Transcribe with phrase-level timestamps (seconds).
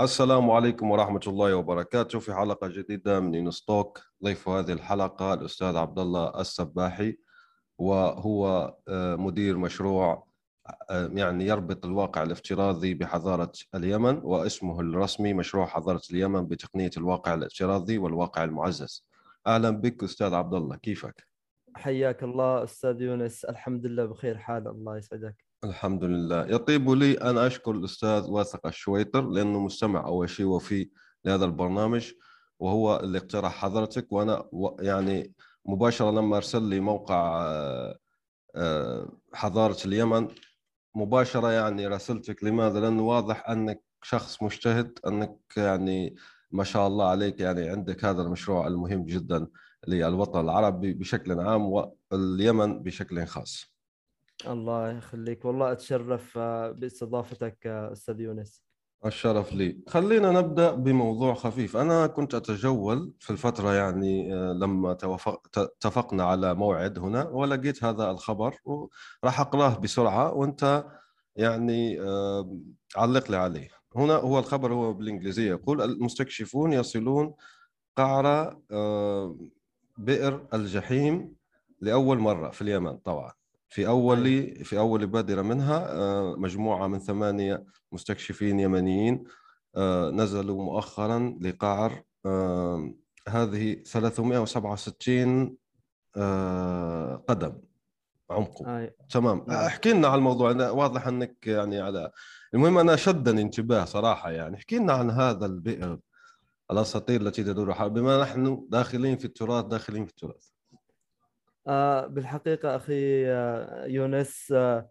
[0.00, 2.18] السلام عليكم ورحمة الله وبركاته.
[2.18, 7.18] في حلقة جديدة من إنستوك ضيف هذه الحلقة الأستاذ عبد الله السباحي
[7.78, 10.26] وهو آه، مدير مشروع
[10.90, 17.98] آه، يعني يربط الواقع الافتراضي بحضارة اليمن واسمه الرسمي مشروع حضارة اليمن بتقنية الواقع الافتراضي
[17.98, 19.06] والواقع المعزز.
[19.46, 21.26] أهلا بك أستاذ عبد الله كيفك؟
[21.76, 25.45] حياك الله أستاذ يونس الحمد لله بخير حال الله يسعدك.
[25.64, 26.46] الحمد لله.
[26.46, 30.90] يطيب لي أن أشكر الأستاذ واثق الشويطر لأنه مستمع أول شيء وفي
[31.24, 32.12] لهذا البرنامج
[32.58, 34.44] وهو اللي اقترح حضرتك وأنا
[34.80, 35.34] يعني
[35.66, 37.98] مباشرة لما أرسل لي موقع آه،
[38.56, 40.28] آه، حضارة اليمن
[40.94, 42.44] مباشرة يعني راسلتك.
[42.44, 46.16] لماذا؟ لأنه واضح أنك شخص مجتهد أنك يعني
[46.50, 49.46] ما شاء الله عليك يعني عندك هذا المشروع المهم جدا
[49.88, 53.75] للوطن العربي بشكل عام واليمن بشكل خاص.
[54.44, 55.44] الله يخليك.
[55.44, 58.62] والله أتشرف آه، باستضافتك آه، أستاذ يونس.
[59.06, 59.78] الشرف لي.
[59.88, 61.76] خلينا نبدأ بموضوع خفيف.
[61.76, 64.92] أنا كنت أتجول في الفترة يعني آه، لما
[65.56, 70.84] اتفقنا على موعد هنا ولقيت هذا الخبر وراح أقراه بسرعة وأنت
[71.36, 71.98] يعني
[72.96, 73.68] علق لي عليه.
[73.96, 77.34] هنا هو الخبر هو بالإنجليزية يقول المستكشفون يصلون
[77.96, 78.56] قعر
[79.98, 81.34] بئر الجحيم
[81.80, 83.32] لأول مرة في اليمن طبعا.
[83.68, 89.24] في أول في أول بادرة منها آه، مجموعة من ثمانية مستكشفين يمنيين
[89.76, 92.94] آه، نزلوا مؤخرا لقعر آه،
[93.28, 95.56] هذه 367
[97.28, 97.52] قدم
[98.30, 98.78] عمقه.
[98.78, 98.96] أي.
[99.10, 99.44] تمام.
[99.48, 99.64] نعم.
[99.64, 100.50] احكي لنا على الموضوع.
[100.50, 102.10] أنا واضح إنك يعني على
[102.54, 104.56] المهم أنا شدني انتباه صراحة يعني.
[104.56, 105.98] احكي لنا عن هذا البئر
[106.70, 110.55] الأساطير التي تدور حول بما نحن داخلين في التراث داخلين في التراث.
[111.66, 114.90] آه، بالحقيقة أخي آه، يونس آه،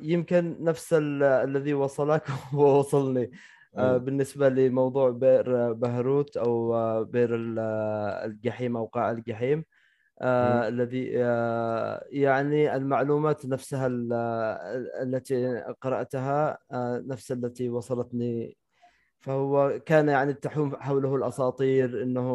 [0.00, 3.30] يمكن نفس الذي وصلك هو وصلني
[3.76, 6.74] بالنسبة لموضوع بئر بهروت أو
[7.04, 7.30] بئر
[8.24, 9.64] الجحيم أو قاع الجحيم
[10.22, 11.04] الذي
[12.10, 13.86] يعني المعلومات نفسها
[15.02, 16.58] التي قرأتها
[17.06, 18.56] نفس التي وصلتني
[19.24, 22.28] فهو كان يعني تحوم حوله الأساطير إنه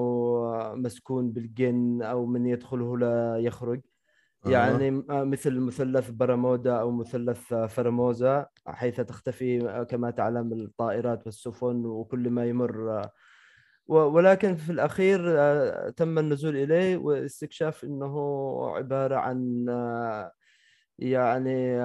[0.76, 3.82] مسكون بالجن أو من يدخله لا يخرج
[4.46, 4.50] أه.
[4.50, 12.46] يعني مثل مثلث برمودا أو مثلث فرموزا حيث تختفي كما تعلم الطائرات والسفن وكل ما
[12.46, 13.10] يمر
[13.88, 15.20] ولكن في الأخير
[15.90, 18.16] تم النزول إليه واستكشاف إنه
[18.76, 19.66] عبارة عن
[21.00, 21.80] يعني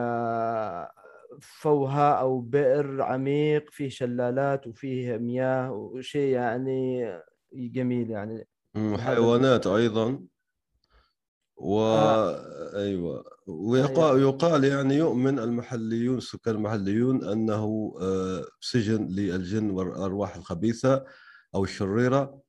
[1.40, 7.10] فوهة أو بئر عميق فيه شلالات وفيه مياه وشيء يعني
[7.52, 8.48] جميل يعني.
[8.76, 10.20] حيوانات أيضا.
[11.56, 12.76] و آه.
[12.76, 13.24] أيوه.
[13.46, 21.04] ويقال يقال يعني يؤمن المحليون السكان المحليون أنه آه، سجن للجن والأرواح الخبيثة
[21.54, 22.44] أو الشريرة.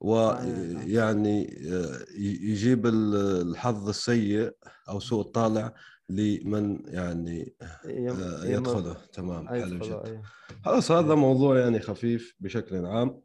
[0.00, 4.52] ويعني آه، يجيب الحظ السيء
[4.88, 5.74] أو سوء الطالع
[6.10, 8.96] لمن يعني آه، يدخله.
[9.12, 10.06] تمام حلو جدا.
[10.06, 10.22] أيوه.
[10.64, 13.20] خلاص هذا موضوع يعني خفيف بشكل عام.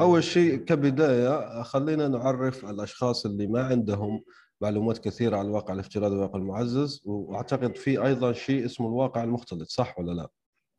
[0.00, 4.24] أول شيء كبداية خلينا نعرف الأشخاص اللي ما عندهم
[4.60, 9.98] معلومات كثيرة عن الواقع الافتراضي والواقع المعزز وأعتقد في أيضا شيء اسمه الواقع المختلط صح
[9.98, 10.28] ولا لا؟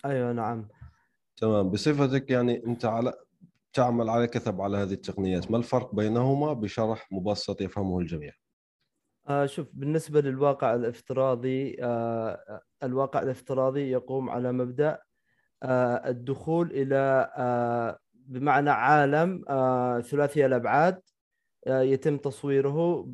[0.06, 0.68] أيوه نعم.
[1.38, 1.69] تمام.
[1.69, 3.13] بصفتك يعني أنت على
[3.73, 8.31] تعمل على كثب على هذه التقنيات ما الفرق بينهما بشرح مبسط يفهمه الجميع؟
[9.27, 14.99] آه شوف بالنسبة للواقع الافتراضي آه الواقع الافتراضي يقوم على مبدأ
[15.63, 21.01] آه الدخول إلى آه بمعنى عالم آه ثلاثي الأبعاد
[21.67, 23.05] آه يتم تصويره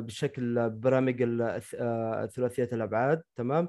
[0.00, 1.22] بشكل برامج
[1.74, 3.68] آه، ثلاثية الأبعاد تمام؟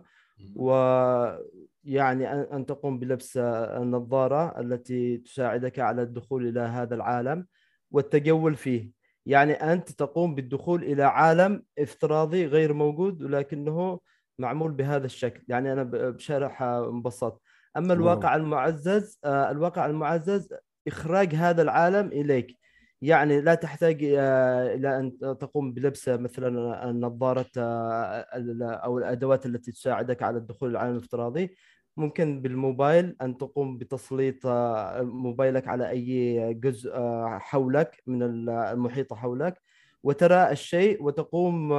[0.56, 7.48] ويعني أن تقوم بلبس النظارة التي تساعدك على الدخول إلى هذا العالم
[7.92, 8.95] والتجول فيه.
[9.26, 14.00] يعني أنت تقوم بالدخول إلى عالم افتراضي غير موجود ولكنه
[14.40, 15.44] معمول بهذا الشكل.
[15.48, 17.42] يعني أنا بشرح مبسط
[17.78, 20.54] أما الواقع المعزز آه، الواقع المعزز
[20.88, 22.58] إخراج هذا العالم إليك.
[23.02, 28.26] يعني لا تحتاج آه، إلى أن تقوم بلبس مثلا النظارة آه،
[28.62, 31.56] أو الأدوات التي تساعدك على الدخول للعالم الافتراضي.
[31.98, 36.92] ممكن بالموبايل أن تقوم بتسليط آه، موبايلك على أي جزء
[37.28, 39.62] حولك من المحيط حولك
[40.04, 41.74] وترى الشيء وتقوم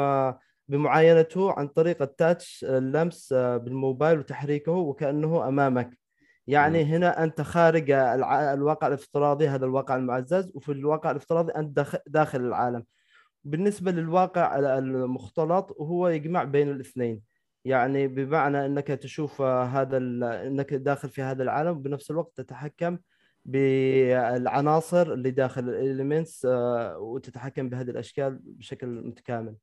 [0.69, 5.99] بمعاينته عن طريق التاتش اللمس بالموبايل وتحريكه وكأنه أمامك.
[6.47, 6.87] يعني م.
[6.87, 12.85] هنا أنت خارج الواقع الافتراضي هذا الواقع المعزز وفي الواقع الافتراضي أنت داخل العالم.
[13.45, 17.23] بالنسبة للواقع المختلط هو يجمع بين الاثنين.
[17.67, 19.97] يعني بمعنى إنك تشوف هذا
[20.47, 22.99] إنك داخل في هذا العالم وبنفس الوقت تتحكم
[23.45, 29.57] بالعناصر اللي داخل ال elements آه، وتتحكم بهذه الأشكال بشكل متكامل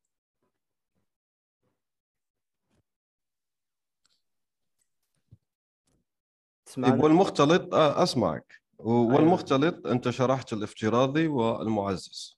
[6.65, 9.91] تسمعني؟ والمختلط آه، أسمعك والمختلط أيوة.
[9.91, 12.37] أنت شرحت الافتراضي والمعزز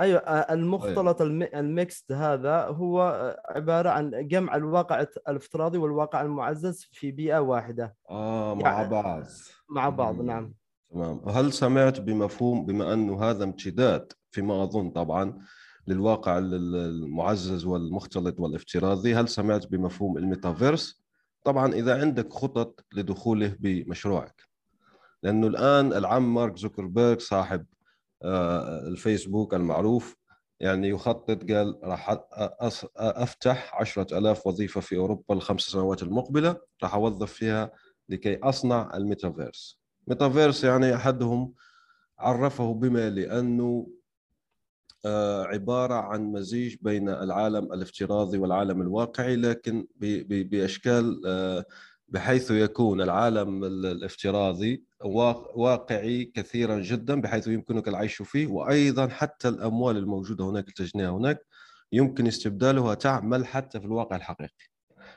[0.00, 1.48] أيوه آه، المختلط أيوة.
[1.54, 3.00] ال mixed هذا هو
[3.48, 7.96] عبارة عن جمع الواقع الافتراضي والواقع المعزز في بيئة واحدة.
[8.10, 9.24] آه مع يعني بعض.
[9.70, 10.26] مع بعض مم.
[10.26, 10.54] نعم.
[10.90, 11.28] تمام.
[11.28, 15.38] هل سمعت بمفهوم بما انه هذا امتداد فيما أظن طبعا
[15.86, 21.02] للواقع المعزز والمختلط والافتراضي هل سمعت بمفهوم الميتافيرس؟
[21.44, 24.42] طبعا إذا عندك خطط لدخوله بمشروعك.
[25.22, 27.79] لأنه الآن العم مارك زوكربيرج صاحب آه،
[28.22, 30.16] الفيسبوك المعروف.
[30.60, 32.18] يعني يخطط قال راح
[32.96, 36.56] أفتح عشرة ألاف وظيفة في أوروبا الخمس سنوات المقبلة.
[36.82, 37.70] راح أوظف فيها
[38.08, 39.80] لكي أصنع الميتافيرس.
[40.08, 41.54] ميتافيرس يعني أحدهم
[42.18, 43.86] عرفه بما لأنه
[45.04, 51.64] آه، عبارة عن مزيج بين العالم الافتراضي والعالم الواقعي لكن بأشكال آه،
[52.10, 54.84] بحيث يكون العالم الافتراضي
[55.54, 58.46] واقعي كثيرا جدا بحيث يمكنك العيش فيه.
[58.46, 61.46] وأيضا حتى الأموال الموجودة هناك تجنيها هناك
[61.92, 64.70] يمكن استبدالها تعمل حتى في الواقع الحقيقي.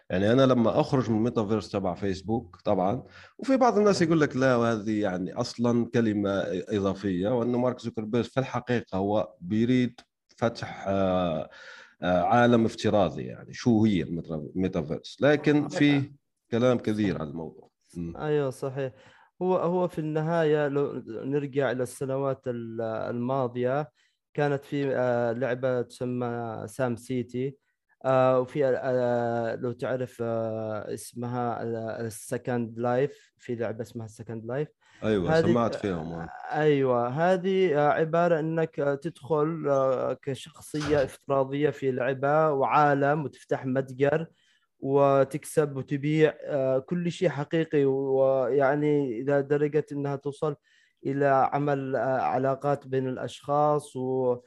[0.09, 3.03] يعني أنا لما أخرج من الميتافيرس تبع فيسبوك طبعا
[3.37, 6.29] وفي بعض الناس يقول لك لا وهذه يعني أصلا كلمة
[6.69, 9.99] إضافية وان مارك زوكربيرج في الحقيقة هو بيريد
[10.37, 11.49] فتح آه،
[12.01, 16.11] آه، عالم افتراضي يعني شو هي الميتافيرس لكن في
[16.53, 17.69] كلام كثير على الموضوع.
[17.97, 18.91] أيوه صحيح.
[19.41, 23.91] هو هو في النهاية لو نرجع إلى السنوات الماضية
[24.33, 27.57] كانت في آه، لعبة تسمى SimCity.
[28.05, 31.63] آه، وفي آه، لو تعرف اسمها
[32.01, 34.67] ال Second Life في لعبة اسمها ال Second Life
[35.03, 37.07] أيوه سمعت فيهم أيوه.
[37.07, 39.69] هذه عبارة إنك تدخل
[40.21, 44.27] كشخصية افتراضية في لعبة وعالم وتفتح متجر
[44.83, 46.33] وتكسب وتبيع
[46.79, 47.85] كل شيء حقيقي.
[47.85, 50.55] ويعني إلى درجه إنها توصل
[51.05, 54.37] إلى عمل علاقات بين الأشخاص و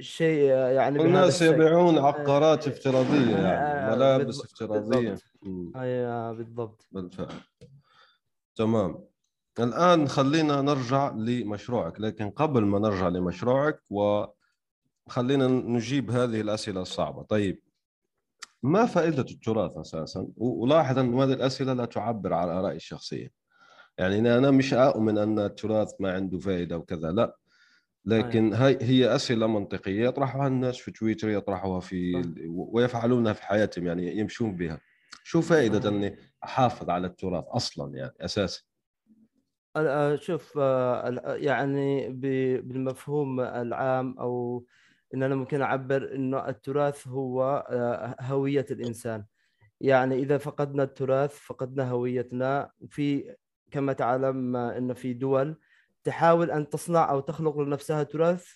[0.00, 5.16] شيء يعني الناس يبيعون عقارات افتراضية يعني آه، ملابس افتراضية.
[5.76, 6.86] أيوه بالضبط.
[6.92, 7.34] بالفعل.
[8.56, 9.04] تمام.
[9.58, 17.22] الآن خلينا نرجع لمشروعك لكن قبل ما نرجع لمشروعك وخلينا نجيب هذه الأسئلة الصعبة.
[17.22, 17.65] طيب
[18.66, 23.32] ما فائدة التراث أساسا؟ ولاحظ ان هذه الأسئلة لا تعبر عن آرائي الشخصية.
[23.98, 27.36] يعني أنا مش آؤمن أن التراث ما عنده فائدة وكذا لا.
[28.04, 34.16] لكن هاي هي أسئلة منطقية يطرحها الناس في تويتر يطرحوها في ويفعلونها في حياتهم يعني
[34.18, 34.80] يمشون بها.
[35.24, 38.62] شو فائدة إني أحافظ على التراث أصلا يعني أساسا؟
[40.14, 40.56] شوف
[41.26, 42.08] يعني
[42.60, 44.64] بالمفهوم العام أو
[45.16, 47.66] إن أنا ممكن أعبر إنه التراث هو
[48.20, 49.24] هوية الإنسان.
[49.80, 52.70] يعني إذا فقدنا التراث فقدنا هويتنا.
[52.88, 53.36] في
[53.70, 55.58] كما تعلم إنه في دول
[56.04, 58.46] تحاول أن تصنع أو تخلق لنفسها تراث.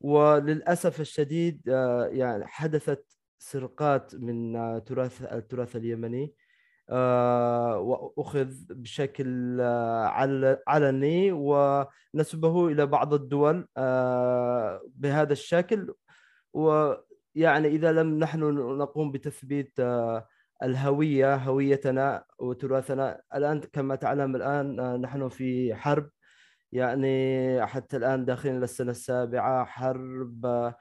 [0.00, 3.04] وللأسف الشديد آه، يعني حدثت
[3.38, 6.24] سرقات من آه، تراث التراث اليمني.
[6.24, 6.45] آه،
[6.88, 9.60] وأخذ بشكل
[10.68, 13.68] علني ونسبه إلى بعض الدول
[14.96, 15.94] بهذا الشكل.
[16.52, 18.40] ويعني إذا لم نحن
[18.78, 19.80] نقوم بتثبيت
[20.62, 26.10] الهوية هويتنا وتراثنا الآن كما تعلم الآن نحن في حرب.
[26.72, 30.72] يعني حتى الآن داخلين للسنة السابعة حرب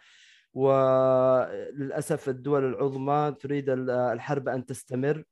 [0.53, 5.23] وللأسف الدول العظمى تريد الحرب أن تستمر.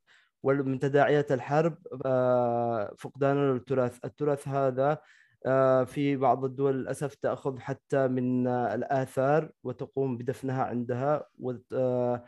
[0.43, 3.99] ومن تداعيات الحرب آه، فقدان التراث.
[4.05, 4.97] التراث هذا
[5.45, 11.27] آه، في بعض الدول للأسف تأخذ حتى من الآثار وتقوم بدفنها عندها
[11.73, 12.23] آه،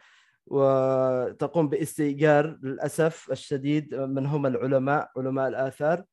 [0.47, 6.03] وتقوم بإستئجار للأسف الشديد من هم العلماء علماء الآثار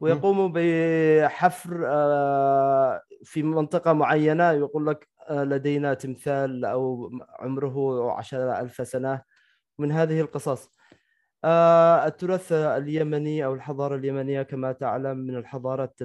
[0.00, 8.88] ويقوموا بحفر آه، في منطقة معينة يقول لك آه، لدينا تمثال أو عمره عشر ألف
[8.88, 9.22] سنة.
[9.78, 10.66] من هذه القصص.
[10.66, 10.81] آه،
[12.06, 15.96] التراث اليمني أو الحضارة اليمنية كما تعلم من الحضارات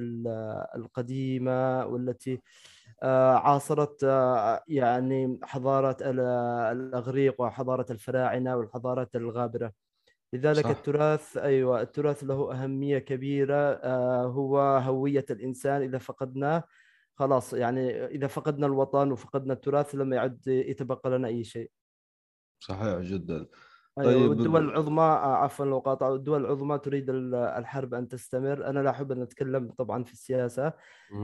[0.75, 2.41] القديمة والتي
[3.03, 4.03] عاصرت
[4.67, 5.97] يعني حضارة
[6.71, 9.73] الأغريق وحضارة الفراعنة والحضارات الغابرة.
[10.33, 10.71] لذلك صح.
[10.71, 15.81] التراث أيوه التراث له أهمية كبيرة آه هو هوية الإنسان.
[15.81, 16.63] إذا فقدناه
[17.15, 21.71] خلاص يعني إذا فقدنا الوطن وفقدنا التراث لم يعد يتبقى لنا أي شيء.
[22.59, 23.47] صحيح جدا.
[24.03, 28.65] طيب والدول العظمى آه، عفوا لو قاطع الدول العظمى تريد الحرب أن تستمر.
[28.65, 30.73] أنا لا أحب أن أتكلم طبعا في السياسة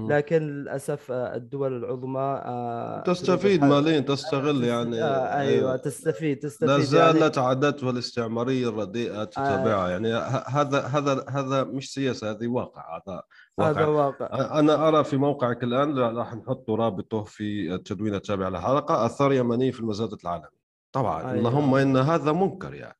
[0.09, 6.79] لكن للأسف آه، الدول العظمى آه، تستفيد ماليا تستغل يعني أيوه, أيوة تستفيد تستفيد لا
[6.79, 7.47] زالت يعني...
[7.47, 9.89] عاداتها الاستعمارية الرديئة تتابعها آه.
[9.89, 10.13] يعني
[10.47, 13.21] هذا هذا هذا مش سياسة هذه واقع هذا
[13.57, 13.71] واقع.
[13.71, 14.59] هذا واقع.
[14.59, 19.05] أنا أرى في موقعك الآن راح نحط رابطه في التدوين التابع للحلقة.
[19.05, 20.62] أثار يمني في المزاد العالمي.
[20.93, 21.33] طبعا أيوة.
[21.33, 22.97] اللهم إن هذا منكر يعني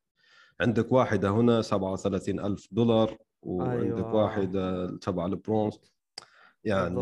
[0.62, 4.16] عندك واحدة هنا 37 ألف دولار وعندك أيوة.
[4.16, 5.80] واحدة تبع البرونز
[6.64, 6.96] يعني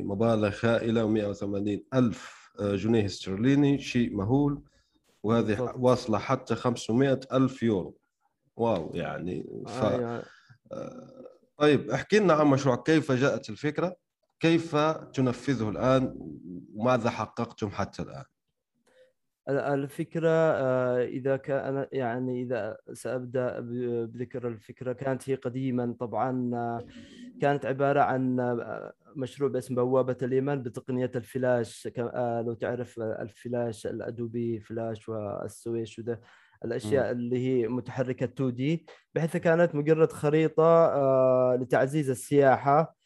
[0.00, 0.12] بالضبط.
[0.12, 4.62] مبالغ هائله و180 ألف جنيه استرليني شيء مهول
[5.22, 5.74] وهذه بالضبط.
[5.76, 7.96] واصلة حتى 500 ألف يورو
[8.56, 9.82] واو يعني ف...
[9.82, 10.22] أيوة.
[10.72, 11.24] آه،
[11.56, 13.96] طيب احكي لنا عن مشروع كيف جاءت الفكرة
[14.40, 14.76] كيف
[15.12, 16.14] تنفذه الآن
[16.74, 18.24] وماذا حققتم حتى الآن
[19.48, 26.86] الفكرة آه، إذا كان يعني إذا سأبدأ بذكر الفكرة كانت هي قديما طبعا آه،
[27.40, 31.88] كانت عبارة عن آه، مشروع باسم بوابة اليمن بتقنية الفلاش.
[32.46, 36.20] لو تعرف ال Flash ال Adobe Flash وال SWiSH وده
[36.64, 40.64] الأشياء اللي هي متحركة 2D بحيث كانت مجرد خريطة
[41.56, 42.96] لتعزيز السياحة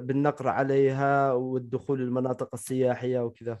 [0.00, 3.58] بالنقر عليها والدخول للمناطق السياحية وكذا.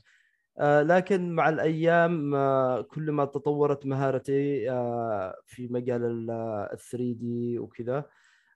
[0.60, 8.04] لكن مع الأيام آه، كل ما تطورت مهارتي آه، في مجال ال 3 D وكذا.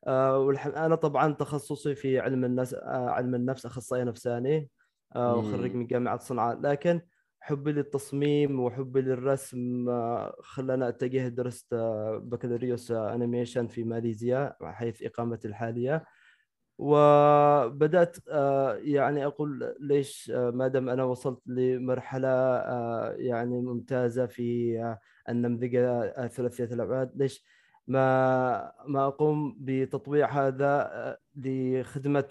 [0.06, 4.70] أنا طبعا تخصصي في علم النفس علم النفس أخصائي نفساني
[5.16, 6.60] وخريج من جامعة صنعاء.
[6.60, 7.00] لكن
[7.40, 9.86] حبي للتصميم وحبي للرسم
[10.40, 11.74] خلاني أتجه درست
[12.22, 16.04] بكالوريوس animation في ماليزيا حيث إقامتي الحالية.
[16.78, 24.96] وبدأت آه، يعني أقول ليش آه، ما دام أنا وصلت لمرحلة آه، يعني ممتازة في
[25.28, 27.44] النمذجة ثلاثية الأبعاد ليش
[27.86, 32.28] ما ما أقوم بتطويع هذا لخدمة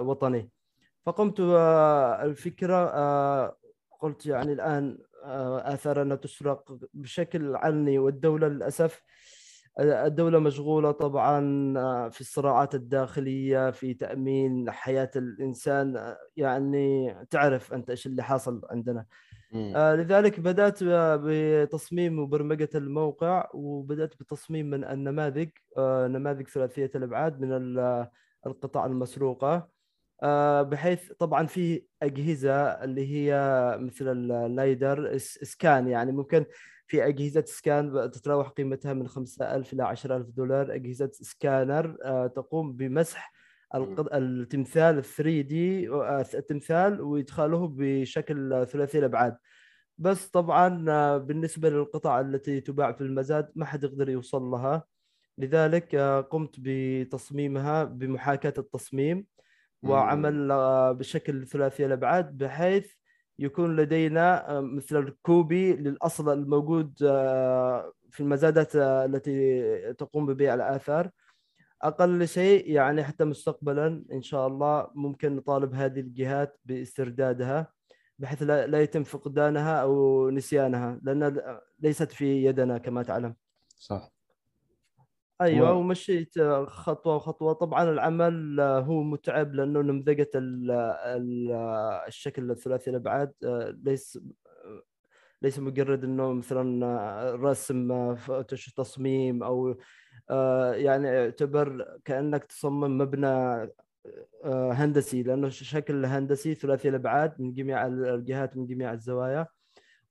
[0.00, 0.50] وطني؟
[1.06, 1.40] فقمت
[2.20, 2.86] الفكرة
[4.00, 9.02] قلت يعني الآن آثارنا تسرق بشكل علني والدولة للأسف
[9.80, 11.40] الدولة مشغولة طبعا
[11.78, 18.62] آه، في الصراعات الداخلية في تأمين حياة الإنسان آه، يعني تعرف أنت إيش اللي حاصل
[18.70, 19.06] عندنا.
[19.76, 20.78] آه لذلك بدأت
[21.24, 27.52] بتصميم وبرمجة الموقع وبدأت بتصميم من النماذج آه نماذج ثلاثية الأبعاد من
[28.46, 29.68] القطع المسروقة.
[30.22, 33.34] آه بحيث طبعا في أجهزة اللي هي
[33.80, 36.44] مثل اللايدر إسكان يعني ممكن
[36.86, 40.74] في أجهزة سكان تتراوح قيمتها من 5000 إلى 10000 دولار.
[40.74, 43.32] أجهزة سكانر آه، تقوم بمسح
[43.74, 49.36] التمثال 3 دي آه، التمثال وإدخاله بشكل ثلاثي الأبعاد.
[49.98, 54.84] بس طبعا آه، بالنسبة للقطع التي تباع في المزاد ما حد يقدر يوصل لها.
[55.38, 55.96] لذلك
[56.30, 59.26] قمت بتصميمها بمحاكاة التصميم
[59.82, 60.48] وعمل
[60.94, 62.92] بشكل ثلاثي الأبعاد بحيث
[63.38, 71.10] يكون لدينا آه، مثل الكوبي للأصل الموجود آه، في المزادات آه، التي تقوم ببيع الآثار
[71.82, 77.72] أقل شيء يعني حتى مستقبلا إن شاء الله ممكن نطالب هذه الجهات باستردادها
[78.18, 81.42] بحيث لا يتم فقدانها أو نسيانها لأن
[81.78, 83.34] ليست في يدنا كما تعلم.
[83.68, 84.15] صح.
[85.40, 85.78] أيوه و...
[85.78, 90.30] ومشيت خطوة خطوه طبعا العمل هو متعب لأنه نمذجة
[92.06, 93.32] الشكل الثلاثي الابعاد
[93.84, 94.18] ليس
[95.42, 98.14] ليس مجرد إنه مثلا رسم
[98.76, 99.76] تصميم أو
[100.74, 103.68] يعني يعتبر كأنك تصمم مبنى
[104.44, 109.46] هندسي لأنه شكل هندسي ثلاثي الابعاد من جميع الجهات من جميع الزوايا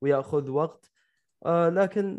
[0.02, 0.92] ويأخذ وقت.
[1.48, 2.18] لكن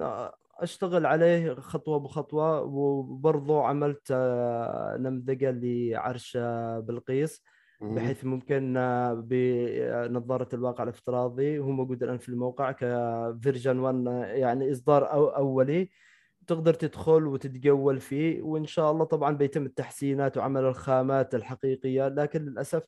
[0.59, 7.43] أشتغل عليه خطوة بخطوة وبرضو عملت آه، نمذجة لعرش آه، بلقيس
[7.81, 11.59] بحيث ممكن آه، بنظاره الواقع الافتراضي.
[11.59, 15.91] هو موجود الآن في الموقع كفيرجن 1 يعني إصدار أو أولي.
[16.47, 22.83] تقدر تدخل وتتجول فيه وإن شاء الله طبعا بيتم التحسينات وعمل الخامات الحقيقية لكن للأسف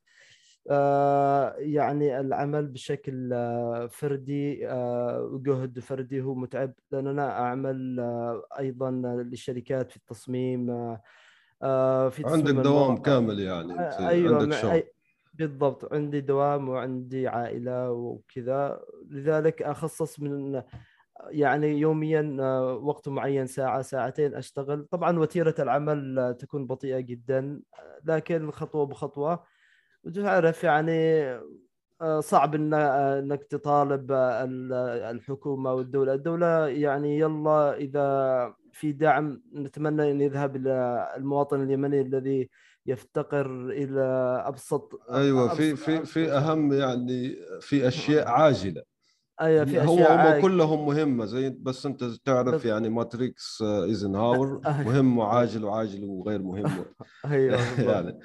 [1.59, 8.01] يعني العمل بشكل آه، فردي آه، وجهد فردي هو متعب لأن أنا أعمل
[8.59, 10.67] أيضا للشركات في التصميم
[12.11, 14.83] في تصميم عندك دوام كامل يعني أيوه عندك شغل.
[15.35, 18.81] بالضبط عندي دوام وعندي عائلة وكذا.
[19.11, 20.63] لذلك أخصص من
[21.31, 24.87] يعني يوميا آه، وقت معين ساعة ساعتين أشتغل.
[24.91, 27.61] طبعا وتيرة العمل آه، تكون بطيئة جدا
[28.05, 29.45] لكن خطوة بخطوة
[30.05, 30.93] وتعرف يعني
[32.01, 34.13] آه، صعب إن إنك تطالب
[35.11, 42.49] الحكومة والدولة، الدولة يعني يلا إذا في دعم نتمنى أن يذهب إلى المواطن اليمني الذي
[42.87, 44.03] يفتقر إلى
[44.47, 48.83] أبسط أيوه أبسط في في في أهم يعني في أشياء عاجلة.
[49.41, 55.65] أيوه في هو هم كلهم مهمة زي بس أنت تعرف يعني matrix ايزنهاور مهم وعاجل
[55.65, 56.85] وعاجل وغير مهم.
[57.27, 57.61] أيوه
[57.93, 58.19] يعني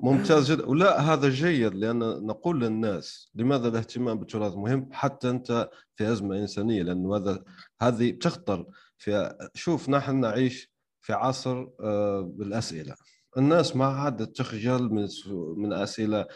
[0.00, 0.66] ممتاز جدا.
[0.66, 6.82] ولا هذا جيد لأن نقول للناس لماذا الاهتمام بالتراث مهم؟ حتى أنت في أزمة إنسانية
[6.82, 7.44] لأنه هذا
[7.82, 8.66] هذه بتخطر
[8.98, 12.94] في شوف نحن نعيش في عصر آه، بالأسئلة.
[13.38, 15.08] الناس ما عادت تخجل من
[15.56, 16.26] من أسئلة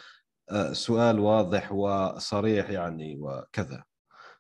[0.51, 3.85] آه، سؤال واضح وصريح يعني وكذا.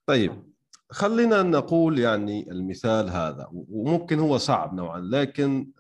[0.06, 0.54] طيب
[0.90, 5.70] خلينا نقول يعني المثال هذا وممكن هو صعب نوعا لكن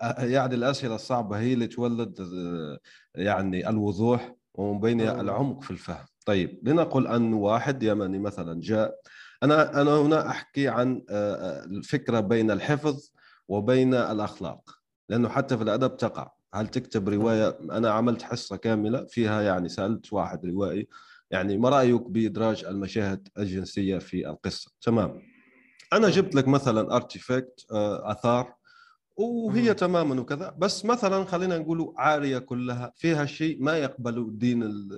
[0.00, 2.78] آه، يعني الأسئلة الصعبة هي اللي تولد آه،
[3.14, 6.06] يعني الوضوح ومن بين العمق في الفهم.
[6.26, 9.00] طيب لنقل أن واحد يمني مثلا جاء
[9.42, 13.10] أنا أنا هنا أحكي عن آه، الفكرة بين الحفظ
[13.48, 14.70] وبين الأخلاق
[15.08, 16.30] لأنه حتى في الأدب تقع.
[16.54, 20.88] هل تكتب رواية؟ أنا عملت حصة كاملة فيها يعني سألت واحد روائي
[21.30, 25.22] يعني ما رأيك بإدراج المشاهد الجنسية في القصة؟ تمام.
[25.92, 28.54] أنا جبت لك مثلا ارتيفاكت آه، آثار
[29.16, 30.54] وهي تماما وكذا.
[30.58, 34.88] بس مثلا خلينا نقول عارية كلها فيها شيء ما يقبل الدين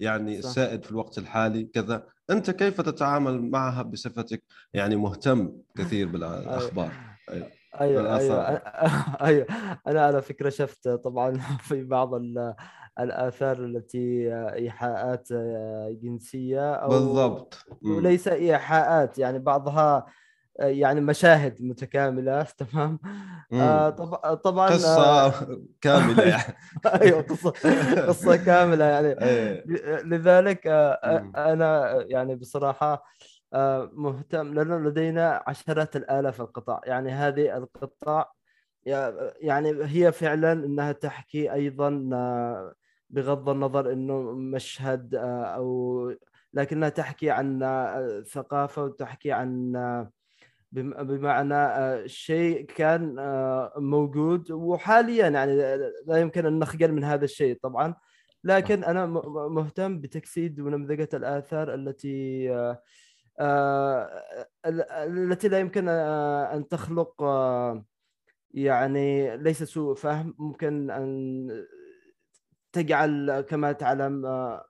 [0.00, 0.48] يعني صح.
[0.48, 2.06] السائد في الوقت الحالي كذا.
[2.30, 4.42] أنت كيف تتعامل معها بصفتك؟
[4.74, 6.92] يعني مهتم كثير بالأخبار.
[7.30, 7.50] أيوه.
[7.80, 8.42] أيوه أيوه.
[9.28, 9.46] أيوه.
[9.86, 12.14] أنا على فكرة شفت طبعا في بعض
[13.00, 15.28] الآثار التي إيحاءات
[16.02, 17.66] جنسية أو بالضبط.
[17.82, 20.06] وليس إيحاءات يعني بعضها
[20.58, 22.98] يعني مشاهد متكاملة تمام؟
[23.52, 23.90] آه
[24.34, 25.32] طبعا قصة آه
[25.80, 26.56] كاملة يعني.
[27.02, 27.50] أيوه قصة
[28.06, 29.08] قصة كاملة يعني.
[29.22, 29.64] أيه.
[30.04, 33.04] لذلك آه أنا يعني بصراحة
[33.54, 38.24] آه مهتم لأنه لدينا عشرات الآلاف القطع يعني هذه القطع
[39.40, 42.74] يعني هي فعلا إنها تحكي أيضا آه،
[43.12, 46.12] بغض النظر إنه مشهد آه، أو
[46.54, 50.10] لكنها تحكي عن آه، ثقافة وتحكي عن آه،
[50.72, 53.16] بمعنى شيء كان
[53.76, 55.56] موجود وحاليا يعني
[56.06, 57.94] لا يمكن أن نخجل من هذا الشيء طبعا.
[58.44, 59.06] لكن أنا
[59.48, 62.50] مهتم بتجسيد ونمذجة الآثار التي
[64.66, 67.22] التي لا يمكن أن تخلق
[68.54, 70.34] يعني ليس سوء فهم.
[70.38, 71.48] ممكن أن
[72.72, 74.64] تجعل كما تعلم آه،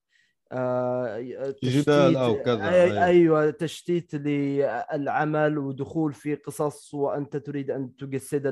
[0.52, 3.04] آه، جدال أو كذا أيوة.
[3.04, 8.46] أيوه تشتيت للعمل ودخول في قصص وأنت تريد أن تجسد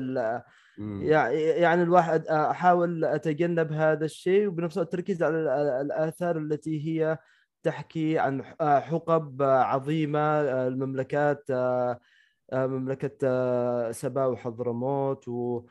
[0.77, 7.17] يعني الواحد آه، أحاول أتجنب هذا الشيء وبنفس الوقت التركيز على الآثار التي هي
[7.63, 11.45] تحكي عن حقب عظيمة المملكات
[12.53, 13.11] مملكة
[13.91, 15.61] سبا وحضرموت و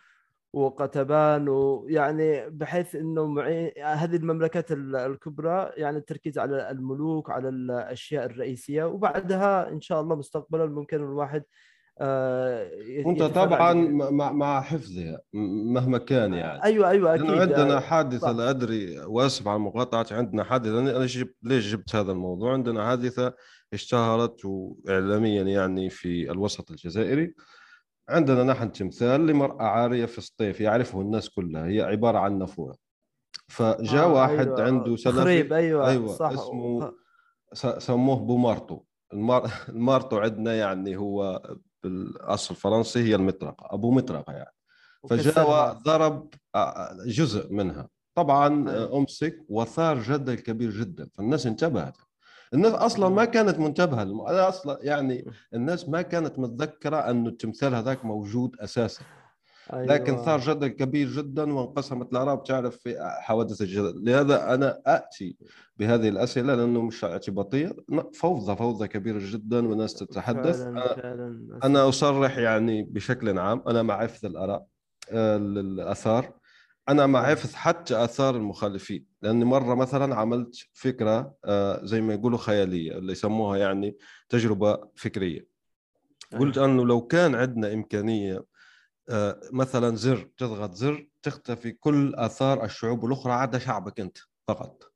[0.53, 8.85] وقتبان ويعني بحيث إنه معي هذه المملكات الكبرى يعني التركيز على الملوك على الأشياء الرئيسية
[8.85, 11.43] وبعدها إن شاء الله مستقبلا ممكن الواحد
[12.03, 12.71] آه
[13.05, 13.73] وأنت طبعا
[14.11, 15.21] مع مع حفظها
[15.73, 16.65] مهما كان يعني.
[16.65, 21.73] أيوه أيوه أكيد عندنا حادثة لا أدري واسف على المقاطعة عندنا حادثة أنا جبت ليش
[21.73, 23.35] جبت هذا الموضوع؟ عندنا حادثة
[23.73, 24.41] اشتهرت
[24.89, 27.35] اعلاميا يعني في الوسط الجزائري.
[28.11, 32.77] عندنا نحن تمثال لمرأة عارية في الصيف يعرفه الناس كلها هي عبارة عن نافورة
[33.49, 34.63] فجاء آه واحد أيوة.
[34.63, 36.31] عنده سلفي أيوة, أيوة صح.
[36.31, 36.93] اسمه
[37.79, 38.81] سموه بو marteau
[39.13, 39.51] ال mar...
[39.69, 41.43] ال marteau عندنا يعني هو
[41.83, 44.55] بالأصل الفرنسي هي المطرقة أبو مطرقة يعني
[45.11, 48.99] فجاء وضرب آه، جزء منها طبعا أيوة.
[48.99, 51.97] أمسك وثار جدل كبير جدا فالناس انتبهت
[52.55, 54.03] الناس أصلا ما كانت منتبهة.
[54.03, 59.03] أنا أصلا يعني الناس ما كانت متذكرة انه التمثال هذاك موجود أساسا.
[59.73, 59.87] أيوة.
[59.87, 64.05] لكن ثار جدل كبير جدا وانقسمت الاراء تعرف في حوادث الجدل.
[64.05, 65.37] لهذا أنا آتي
[65.77, 67.77] بهذه الأسئلة لأنه مش اعتباطية.
[68.15, 70.63] فوضى فوضى كبيره جدا والناس تتحدث.
[70.63, 71.59] فعلا فعلا.
[71.65, 73.63] أنا أصرح يعني بشكل عام.
[73.69, 74.65] أنا مع حفظ الآراء
[75.13, 76.33] آه، الاثار
[76.89, 79.10] أنا مع حفظ حتى آثار المخالفين.
[79.23, 83.97] لاني مرة مثلا عملت فكرة آه، زي ما يقولوا خيالية اللي يسموها يعني
[84.29, 85.47] تجربة فكرية.
[86.39, 86.71] قلت أيوة.
[86.71, 88.45] إنه لو كان عندنا إمكانية
[89.09, 94.93] آه، مثلا زر تضغط زر تختفي كل آثار الشعوب الأخرى عدا شعبك أنت فقط.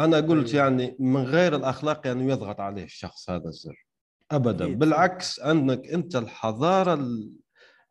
[0.00, 0.64] أنا قلت أيوة.
[0.64, 3.86] يعني من غير الأخلاق يعني يضغط عليه الشخص هذا الزر.
[4.30, 4.74] ابدا.
[4.74, 6.94] بالعكس انك أنت الحضارة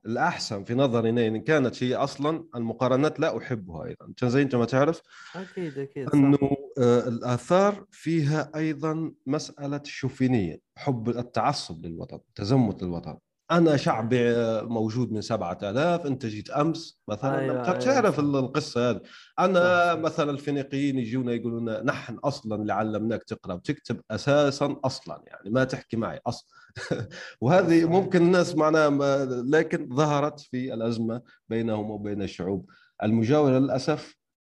[0.08, 4.14] الأحسن في نظري إن كانت هي أصلا المقارنات لا أحبها أيضا.
[4.24, 5.02] زي انت ما تعرف
[5.36, 6.38] أكيد أكيد أنه
[6.78, 13.18] آه الآثار فيها أيضا مسألة الشوفينيه حب التعصب للوطن تزمت للوطن.
[13.52, 18.40] أنا شعبي موجود من 7000 أنت جيت أمس مثلا أيوة تعرف أيوة.
[18.40, 19.02] القصة هذه.
[19.40, 20.00] أنا صح.
[20.00, 25.98] مثلا الفينيقيين يجونا يقولون نحن أصلا اللي علمناك تقرأ وتكتب أساسا أصلا يعني ما تحكي
[25.98, 26.50] معي أصلا.
[27.42, 32.70] وهذه ممكن الناس معناها لكن ظهرت في الأزمة بينهم وبين الشعوب
[33.04, 34.18] المجاورة للأسف.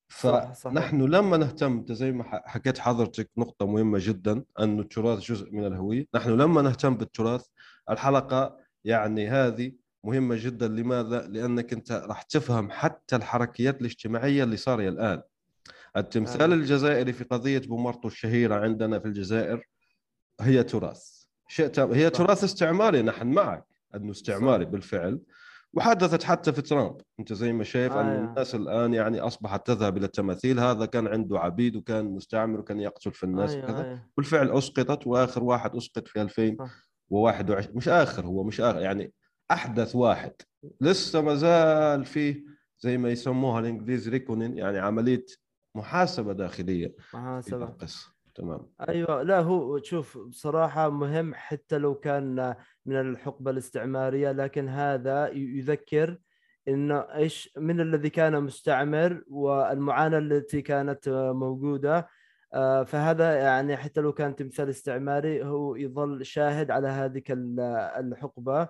[0.08, 6.06] فنحن لما نهتم زي ما حكيت حضرتك نقطة مهمة جدا انه التراث جزء من الهوية.
[6.14, 7.46] نحن لما نهتم بالتراث
[7.90, 9.72] الحلقة يعني هذه
[10.04, 15.22] مهمة جدا لماذا؟ لأنك أنت راح تفهم حتى الحركيات الاجتماعية اللي صاريه الآن.
[15.96, 19.68] التمثال الجزائري في قضية بومرتو الشهيرة عندنا في الجزائر
[20.40, 21.18] هي تراث.
[21.48, 24.70] شيء هي تراث استعماري نحن معك أنه استعماري صح.
[24.70, 25.20] بالفعل
[25.72, 29.96] وحدثت حتى في ترامب أنت زي ما شايف آه ان الناس الآن يعني أصبحت تذهب
[29.96, 34.08] إلى التماثيل هذا كان عنده عبيد وكان مستعمر وكان يقتل في الناس آه وكذا آه.
[34.16, 36.56] بالفعل أسقطت وآخر واحد أسقط في 2000
[37.14, 39.12] و21 مش آخر هو مش آخر يعني
[39.50, 40.32] أحدث واحد.
[40.80, 42.44] لسه ما زال فيه
[42.80, 45.24] زي ما يسموها الإنجليز ريكونين يعني عملية
[45.74, 47.64] محاسبة داخلية محاسبة.
[47.64, 48.12] القصة.
[48.34, 48.60] تمام.
[48.88, 49.22] أيوه.
[49.22, 52.54] لا هو شوف بصراحة مهم حتى لو كان
[52.86, 56.18] من الحقبة الاستعمارية لكن هذا يذكر
[56.68, 62.08] إنه إيش من الذي كان مستعمر والمعاناة التي كانت موجودة.
[62.86, 67.22] فهذا يعني حتى لو كان تمثال استعماري هو يظل شاهد على هذه
[67.98, 68.68] الحقبة.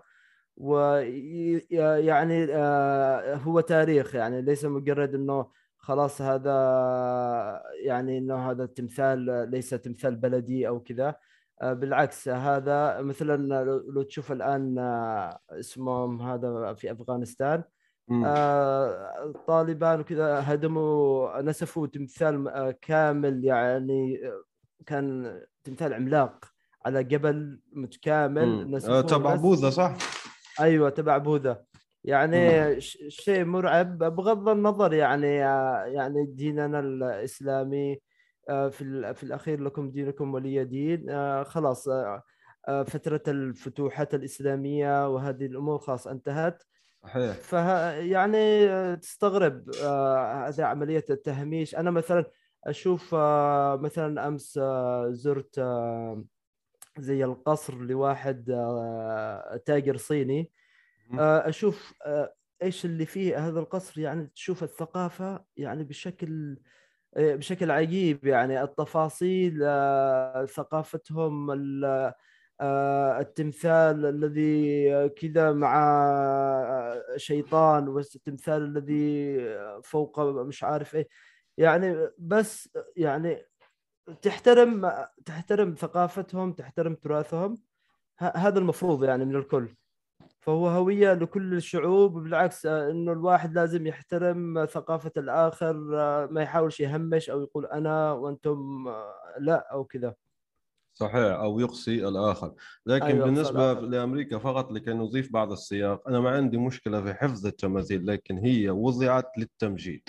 [0.56, 6.52] ويعني آه، هو تاريخ يعني ليس مجرد إنه خلاص هذا
[7.84, 11.16] يعني إنه هذا التمثال ليس تمثال بلدي أو كذا.
[11.62, 14.78] آه، بالعكس هذا مثلا لو تشوف الآن
[15.50, 17.64] اسمهم هذا في أفغانستان
[18.26, 24.42] آه طالبان وكذا هدموا نسفوا تمثال آه، كامل يعني آه،
[24.86, 26.44] كان تمثال عملاق
[26.86, 29.96] على جبل متكامل تبع بوذا صح؟
[30.60, 31.62] أيوه تبع بوذا.
[32.04, 35.34] يعني شيء مرعب بغض النظر يعني
[35.94, 38.00] يعني ديننا الإسلامي
[38.48, 41.06] في في الأخير لكم دينكم ولي دين.
[41.44, 41.88] خلاص
[42.86, 46.62] فترة الفتوحات الإسلامية وهذه الأمور خلاص انتهت.
[47.02, 47.36] صحيح.
[47.36, 51.74] فه يعني تستغرب آه، هذه عملية التهميش.
[51.74, 52.24] أنا مثلا
[52.64, 55.60] أشوف آه، مثلا أمس آه، زرت
[56.98, 58.44] زي القصر لواحد
[59.66, 60.50] تاجر صيني.
[61.18, 61.94] أشوف
[62.62, 64.00] إيش اللي فيه هذا القصر.
[64.00, 66.58] يعني تشوف الثقافة يعني بشكل
[67.16, 68.26] بشكل عجيب.
[68.26, 69.58] يعني التفاصيل
[70.48, 71.50] ثقافتهم
[71.84, 72.14] آه،
[73.20, 75.74] التمثال الذي كذا مع
[77.16, 79.38] شيطان والتمثال الذي
[79.82, 81.08] فوق مش عارف إيه.
[81.58, 83.44] يعني بس يعني
[84.22, 84.92] تحترم
[85.26, 87.58] تحترم ثقافتهم تحترم تراثهم.
[88.18, 89.68] هذا المفروض يعني من الكل.
[90.40, 96.80] فهو هوية لكل الشعوب بالعكس آه، إنه الواحد لازم يحترم ثقافة الآخر آه، ما يحاولش
[96.80, 98.88] يهمش أو يقول أنا وأنتم
[99.38, 100.14] لا أو كذا.
[100.98, 102.54] صحيح أو يقصي الآخر
[102.86, 103.86] لكن أيوة بالنسبة الآخر.
[103.86, 108.70] لأمريكا فقط لكي نضيف بعض السياق أنا ما عندي مشكلة في حفظ التماثيل لكن هي
[108.70, 110.08] وضعت للتمجيد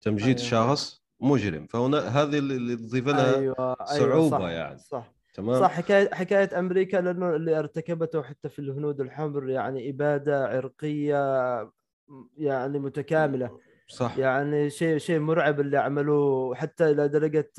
[0.00, 0.50] تمجيد أيوة.
[0.50, 3.76] شخص مجرم فهنا هذه اللي تضيف لها أيوة.
[3.90, 4.48] أيوة صعوبة صح.
[4.48, 9.90] يعني صح تمام صح حكاية حكاية أمريكا لأنه اللي ارتكبته حتى في الهنود الحمر يعني
[9.90, 11.22] إبادة عرقية
[12.38, 17.52] يعني متكاملة صح يعني شيء شيء مرعب اللي عملوه حتى إلى درجة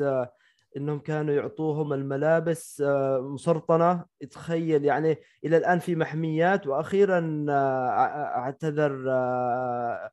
[0.78, 4.06] إنهم كانوا يعطوهم الملابس آه، مسرطنة.
[4.32, 6.68] تخيل يعني إلى الآن في محميات.
[6.68, 7.90] وأخيرا آه،
[8.38, 10.12] اعتذر آه،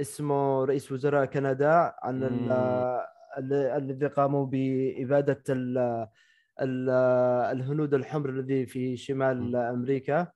[0.00, 2.48] اسمه رئيس وزراء كندا عن
[3.52, 5.42] الذي قاموا بإبادة
[7.52, 10.28] الهنود الحمر الذي في شمال أمريكا.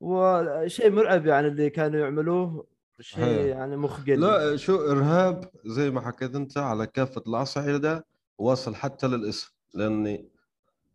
[0.00, 2.66] وشيء مرعب يعني اللي كانوا يعملوه.
[3.00, 3.46] شيء.
[3.46, 4.20] يعني مخجل.
[4.20, 8.04] لا شو إرهاب زي ما حكيت أنت على كافة الاصعده
[8.42, 10.28] واصل حتى للاسم لأني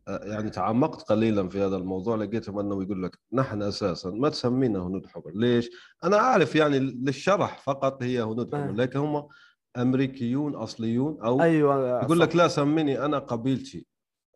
[0.07, 4.79] آه، يعني تعمقت قليلا في هذا الموضوع لقيتهم أنه يقول لك نحن أساسا ما تسمينا
[4.79, 5.69] هنود حمر ليش؟
[6.03, 8.71] أنا أعرف يعني للشرح فقط هي هنود حمر آه.
[8.71, 9.27] لكن هم
[9.77, 12.23] أمريكيون أصليون أو أيوه يقول صح.
[12.23, 13.85] لك لا سميني أنا قبيلتي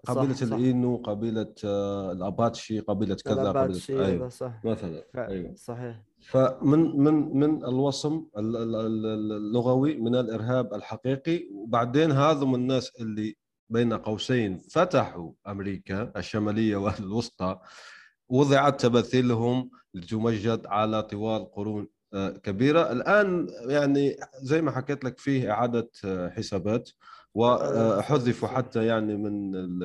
[0.08, 0.43] صح، قبيلة صح.
[0.43, 7.38] الإينو قبيلة آه، الأباتشي قبيلة كذا قبيلة أيوه أيوة صح مثلا أيوه صحيح فمن من
[7.38, 11.47] من الوصم ال- ال- ال- اللغوي من الإرهاب الحقيقي.
[11.51, 13.36] وبعدين هذم الناس اللي
[13.69, 17.60] بين قوسين فتحوا أمريكا الشمالية والوسطى
[18.29, 22.91] وضعت تماثيلهم لتمجد على طوال قرون آه، كبيرة.
[22.91, 26.89] الآن يعني زي ما حكيت لك فيه إعادة آه، حسابات
[27.34, 28.55] وحذفوا صح.
[28.55, 29.84] حتى يعني من ال-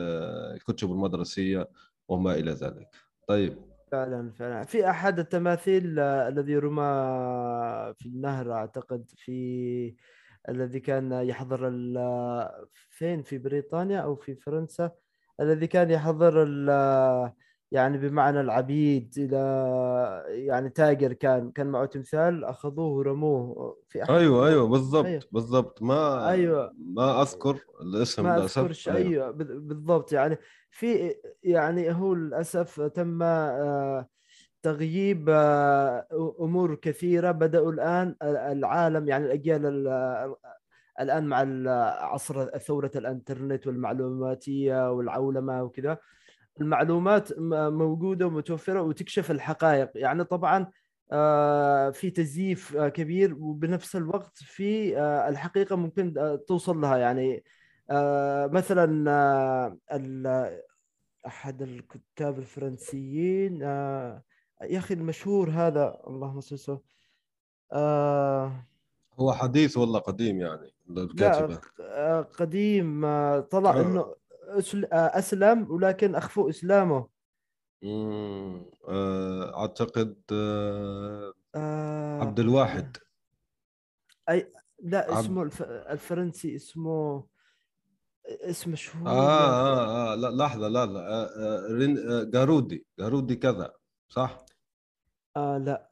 [0.55, 1.69] الكتب المدرسية
[2.09, 2.89] وما إلى ذلك.
[3.29, 3.59] طيب.
[4.05, 4.65] فعلا فعلا.
[4.65, 6.83] في أحد التماثيل آه، الذي رمى
[7.99, 9.95] في النهر أعتقد في
[10.49, 14.91] الذي كان يحضر ال- فين؟ في بريطانيا أو في فرنسا.
[15.41, 17.33] الذي كان يحضر ال-
[17.73, 19.37] يعني بمعنى العبيد إلى
[20.29, 24.69] يعني تاجر كان كان معه تمثال أخذوه ورموه في أحد أيوه أيوه أيوة.
[24.69, 25.83] بالضبط بالضبط.
[25.83, 26.73] ما أيوه.
[26.79, 28.89] ما أذكر الاسم ما أذكرش.
[28.89, 30.37] أيوه بال- بالضبط يعني.
[30.79, 34.09] في يعني هو للأسف تم آه،
[34.63, 36.07] تغييب آه،
[36.41, 40.35] أمور كثيرة بدأوا الآن العالم يعني الأجيال ال-
[41.01, 41.39] الآن مع
[42.05, 45.99] عصر ثورة الإنترنت والمعلوماتية والعولمة وكذا
[46.61, 47.39] المعلومات
[47.73, 49.91] موجودة ومتوفرة وتكشف الحقائق.
[49.95, 50.71] يعني طبعا
[51.13, 56.97] آه، في تزييف آه، كبير وبنفس الوقت في آه، الحقيقة ممكن آه، توصل لها.
[56.97, 57.45] يعني
[57.91, 59.79] آه، مثلا آه،
[61.27, 63.63] أحد الكتاب الفرنسيين.
[63.63, 64.23] آه،
[64.63, 66.79] يا أخي المشهور هذا اللهم صل وسلم.
[67.73, 68.53] آه
[69.21, 73.05] هو حديث ولا قديم يعني لا الكاتبه آه، قديم.
[73.05, 73.81] آه، طلع آه.
[73.83, 74.15] إنه
[74.93, 77.09] أسلم ولكن اخفوا إسلامه.
[77.85, 82.97] آه، أعتقد آه، آه، عبد الواحد.
[84.29, 85.63] لا عبد- اسمه الف...
[85.63, 87.27] الفرنسي اسمه
[88.29, 92.87] اسم مشهور آه, آه, آه لا لحظة لا لا آه، آه، رين- آه، جارودي.
[92.99, 93.73] جارودي كذا
[94.09, 94.45] صح؟
[95.37, 95.91] آه لا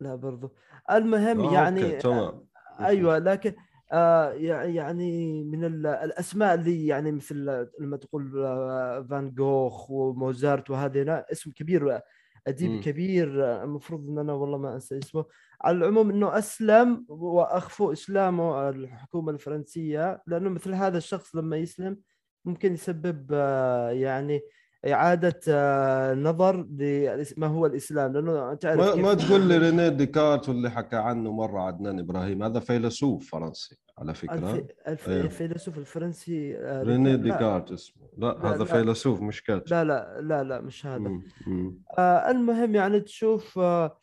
[0.00, 0.54] لا برضو.
[0.90, 2.46] المهم آه، يعني تمام.
[2.80, 3.54] أيوه لكن
[3.92, 10.70] آه يع- يعني من ال- الأسماء اللي يعني مثل لما تقول آه، فان جوخ وموزارت
[10.70, 12.00] وهذه اسم كبير.
[12.46, 12.80] أديب.
[12.80, 15.24] كبير المفروض إن أنا والله ما أنسى اسمه
[15.62, 21.98] على العموم إنه أسلم واخفوا إسلامه الحكومة الفرنسية لأنه مثل هذا الشخص لما يسلم
[22.44, 24.40] ممكن يسبب آه، يعني
[24.92, 26.56] إعادة آه، نظر
[27.36, 31.60] لما هو الإسلام؟ لأنه تعرف ما, ما تقول لي رينيه ديكارت واللي حكى عنه مرة
[31.60, 34.66] عدنان إبراهيم؟ هذا فيلسوف فرنسي على فكرة.
[34.88, 35.08] الف...
[35.08, 35.24] أيوه.
[35.24, 37.22] الفيلسوف الفرنسي آه، رينيه لا.
[37.22, 38.02] ديكارت اسمه.
[38.18, 38.64] لا, لا، هذا لا.
[38.64, 39.70] فيلسوف مش كاتب.
[39.70, 40.98] لا لا لا لا مش هذا.
[40.98, 41.78] مم، مم.
[41.98, 43.98] آه المهم يعني تشوف آه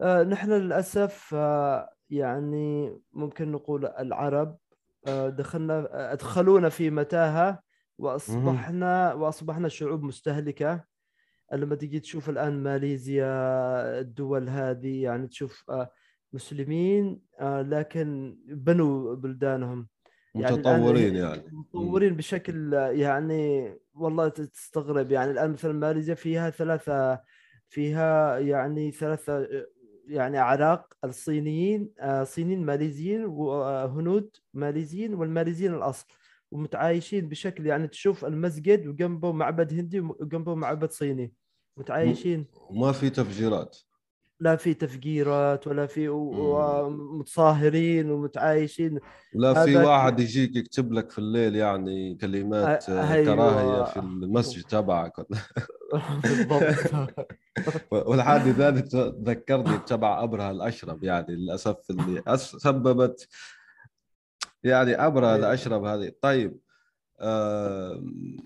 [0.00, 4.56] آه نحن للأسف آه يعني ممكن نقول العرب
[5.06, 7.71] آه دخلنا آه، أدخلونا في متاهة.
[8.02, 10.84] وأصبحنا وأصبحنا شعوب مستهلكة.
[11.52, 13.26] لما تجي تشوف الآن ماليزيا
[14.00, 15.90] الدول هذه يعني تشوف آه
[16.32, 19.88] مسلمين آه لكن بنوا بلدانهم.
[20.34, 21.42] يعني متطورين يعني.
[21.52, 25.10] متطورين بشكل يعني والله تستغرب.
[25.12, 27.20] يعني الآن مثلا ماليزيا فيها ثلاثة
[27.68, 29.48] فيها يعني ثلاثة
[30.06, 36.06] يعني اعراق الصينيين آه، صينيين ماليزيين وهنود ماليزيين والماليزيين الأصل.
[36.52, 41.32] ومتعايشين بشكل يعني تشوف المسجد وجنبه معبد هندي وجنبه معبد صيني.
[41.76, 42.46] متعايشين.
[42.70, 43.78] وما في تفجيرات.
[44.40, 46.08] لا في تفجيرات ولا في.
[46.08, 48.98] ومتصاهرين ومتعايشين.
[49.34, 53.34] لا في واحد يجيك يكتب لك في الليل يعني كلمات آه، أيوة.
[53.34, 55.12] كراهية في المسجد تبعك.
[56.22, 57.26] بالضبط.
[58.08, 63.28] والحادث ذلك ذكرني تبع أبرهة الاشرب يعني للأسف اللي سببت
[64.64, 65.46] يعني ابرهه أيوة.
[65.46, 66.58] الاشرب هذه طيب
[67.20, 68.36] آم،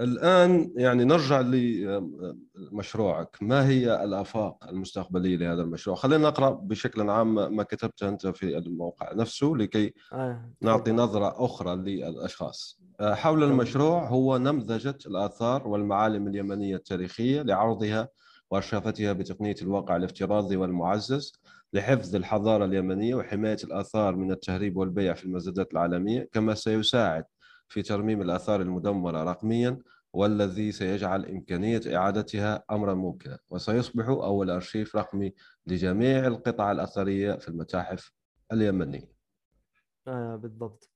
[0.00, 7.62] الآن يعني نرجع لمشروعك ما هي الآفاق المستقبلية لهذا المشروع خلينا نقرأ بشكل عام ما
[7.62, 11.02] كتبته أنت في الموقع نفسه لكي آه، نعطي تفضل.
[11.02, 13.42] نظرة أخرى للأشخاص آه، حول.
[13.44, 18.08] المشروع هو نمذجة الآثار والمعالم اليمنية التاريخية لعرضها
[18.50, 21.32] وإرشافتها بتقنية الواقع الافتراضي والمعزز
[21.72, 27.24] لحفظ الحضارة اليمنية وحماية الآثار من التهريب والبيع في المزادات العالمية كما سيساعد
[27.68, 29.78] في ترميم الآثار المدمرة رقميا
[30.12, 33.38] والذي سيجعل إمكانية إعادتها أمرا ممكنا.
[33.50, 35.34] وسيصبح أول أرشيف رقمي
[35.66, 38.12] لجميع القطع الأثرية في المتاحف
[38.52, 39.12] اليمنية.
[40.08, 40.90] آه بالضبط.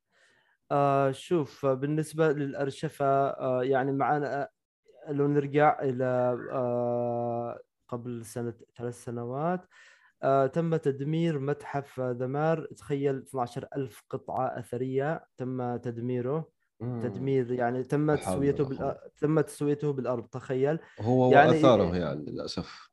[0.72, 4.48] آه شوف بالنسبة للأرشفة آه يعني معنا
[5.08, 6.04] لو نرجع إلى
[6.52, 9.60] آه قبل سنة ثلاث سنوات
[10.24, 12.66] آه تم تدمير متحف دمار.
[12.76, 16.54] تخيل 12 ألف قطعة أثرية تم تدميره.
[16.80, 18.96] تدمير يعني تم تسويته بال...
[19.20, 20.78] تم تسويته بالأرض تخيل.
[21.00, 22.90] هو يعني وآثاره يعني للأسف.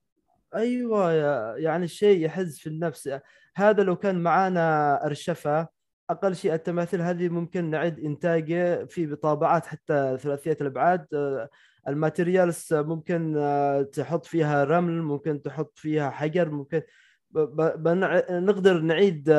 [0.56, 1.12] أيوه
[1.58, 3.10] يعني شيء يحز في النفس.
[3.56, 5.68] هذا لو كان معانا أرشفة
[6.10, 11.08] أقل شيء التماثيل هذه ممكن نعيد إنتاجه في طابعات حتى ثلاثية الأبعاد.
[11.88, 13.36] الماتيريالز ممكن
[13.94, 16.82] تحط فيها رمل ممكن تحط فيها حجر ممكن
[18.30, 19.30] نقدر نعيد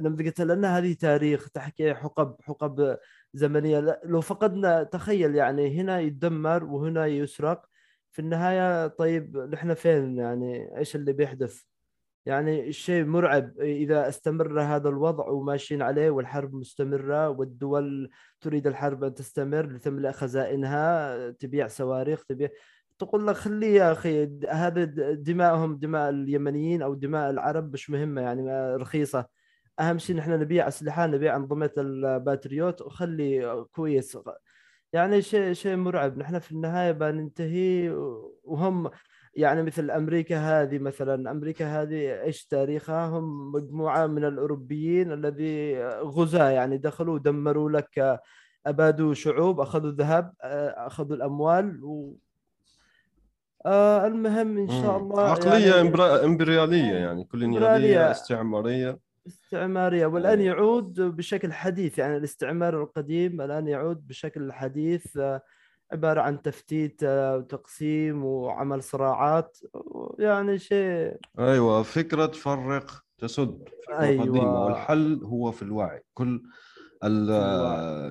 [0.00, 2.96] نمذجتها لأن هذه تاريخ تحكي حقب حقب
[3.34, 4.00] زمنية.
[4.04, 7.66] لو فقدنا تخيل يعني هنا يتدمر وهنا يسرق.
[8.10, 11.62] في النهاية طيب نحن فين يعني؟ إيش اللي بيحدث؟
[12.26, 13.60] يعني الشيء مرعب.
[13.60, 18.10] إذا استمر هذا الوضع وماشيين عليه والحرب مستمرة والدول
[18.40, 22.48] تريد الحرب أن تستمر لتملا خزائنها تبيع صواريخ تبيع
[22.98, 28.76] تقول لك خليه يا أخي هذا دماءهم دماء اليمنيين أو دماء العرب مش مهمة يعني
[28.76, 29.26] رخيصة.
[29.80, 34.18] أهم شيء نحن نبيع أسلحة نبيع أنظمة الباتريوت وخلي كويس.
[34.92, 36.18] يعني شيء شيء مرعب.
[36.18, 37.90] نحن في النهاية بننتهي
[38.44, 38.90] وهم
[39.34, 41.30] يعني مثل أمريكا هذه مثلا.
[41.30, 48.20] أمريكا هذه إيش تاريخها؟ هم مجموعة من الأوروبيين الذي غزاة يعني دخلوا دمروا لك
[48.66, 50.34] أبادوا شعوب أخذوا الذهب
[50.76, 52.16] أخذوا الأموال و
[53.66, 58.98] آه المهم إن شاء الله عقلية يعني إمبريالية يعني كولونياليه استعمارية.
[59.26, 65.42] استعمارية والآن يعود بشكل حديث يعني الاستعمار القديم الآن يعود بشكل حديث آه،
[65.92, 69.58] عبارة عن تفتيت آه، وتقسيم وعمل صراعات
[70.18, 74.22] يعني شيء أيوة فكرة تفرق تسد فكرة أيوة.
[74.22, 76.02] قديمة والحل هو في الوعي.
[76.14, 76.42] كل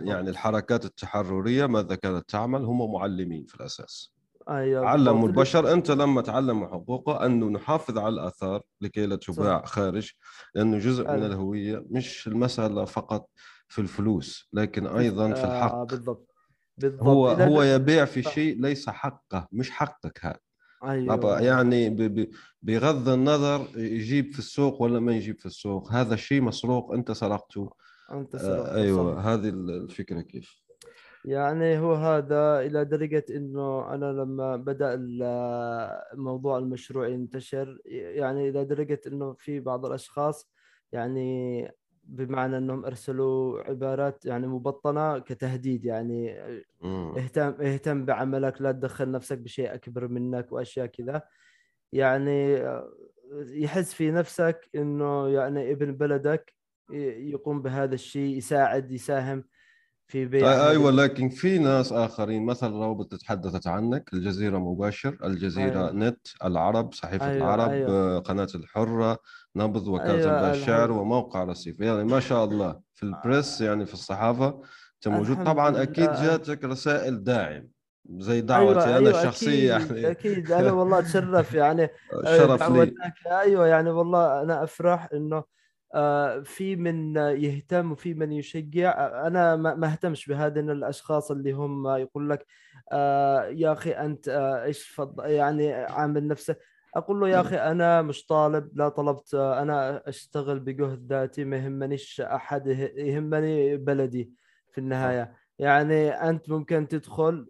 [0.04, 4.13] يعني الحركات التحررية ماذا كانت تعمل؟ هم معلمين في الأساس.
[4.49, 10.12] أيوة علموا البشر أنت لما تعلموا حقوقه أنه نحافظ على الآثار لكي لا تباع خارج
[10.56, 11.17] لأنه جزء أيوة.
[11.17, 13.29] من الهوية مش المسألة فقط
[13.67, 15.73] في الفلوس لكن أيضا في الحق.
[15.73, 16.29] آه بالضبط.
[16.77, 17.03] بالضبط.
[17.03, 20.39] هو هو يبيع في شيء ليس حقه مش حقك هذا.
[20.84, 21.41] أيوة.
[21.41, 21.89] يعني
[22.62, 27.69] بغض النظر يجيب في السوق ولا ما يجيب في السوق هذا الشيء مسروق أنت سرقته.
[28.12, 30.62] أنت سرقته آه أيوه هذه الفكرة كيف.
[31.25, 34.95] يعني هو هذا إلى درجة إنه أنا لما بدأ
[36.13, 40.51] موضوع المشروع ينتشر يعني إلى درجة إنه في بعض الأشخاص
[40.91, 41.71] يعني
[42.03, 46.36] بمعنى إنهم أرسلوا عبارات يعني مبطنة كتهديد يعني
[47.17, 51.21] اهتم اهتم بعملك لا تدخل نفسك بشيء أكبر منك وأشياء كذا.
[51.91, 52.63] يعني
[53.33, 56.53] يحس في نفسك إنه يعني ابن بلدك
[56.91, 59.43] يقوم بهذا الشيء يساعد يساهم.
[60.13, 65.91] في بيع أيوه لكن في ناس آخرين مثلا روابط تحدثت عنك الجزيرة مباشر الجزيرة أيوة.
[65.91, 67.38] نت العرب صحيفة أيوة.
[67.38, 68.19] العرب أيوة.
[68.19, 69.17] قناة الحرة
[69.56, 70.52] نبض وكالة أيوة.
[70.52, 74.62] الشعر وموقع رصيف يعني ما شاء الله في البريس يعني في الصحافة
[74.95, 77.67] أنت موجود طبعا أكيد جاتك رسائل داعم
[78.10, 81.89] زي دعوتي أيوة أنا أيوة الشخصية أكيد يعني أكيد أنا والله أتشرف يعني
[82.38, 82.93] شرف لي
[83.32, 85.45] أيوه يعني والله أنا أفرح إنه آه،
[86.43, 88.91] في من يهتم وفي من يشجع.
[89.27, 92.45] أنا ما اهتمش بهذه الأشخاص اللي هم يقول لك
[92.91, 96.56] آه، يا أخي أنت آه، إيش فض يعني عامل نفسه.
[96.95, 102.21] أقول له يا أخي أنا مش طالب لا طلبت أنا أشتغل بجهد ذاتي ما يهمنيش
[102.21, 104.34] أحد يهمني بلدي
[104.71, 105.34] في النهاية.
[105.60, 107.47] يعني أنت ممكن تدخل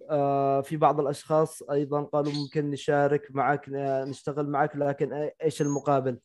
[0.64, 3.66] في بعض الأشخاص أيضا قالوا ممكن نشارك معك
[4.08, 6.20] نشتغل معك لكن إيش المقابل؟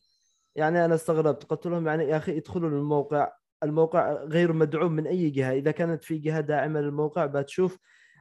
[0.55, 3.31] يعني أنا استغربت قلت لهم يعني يا أخي ادخلوا للموقع
[3.63, 7.77] الموقع غير مدعوم من أي جهة إذا كانت في جهة داعمة للموقع بتشوف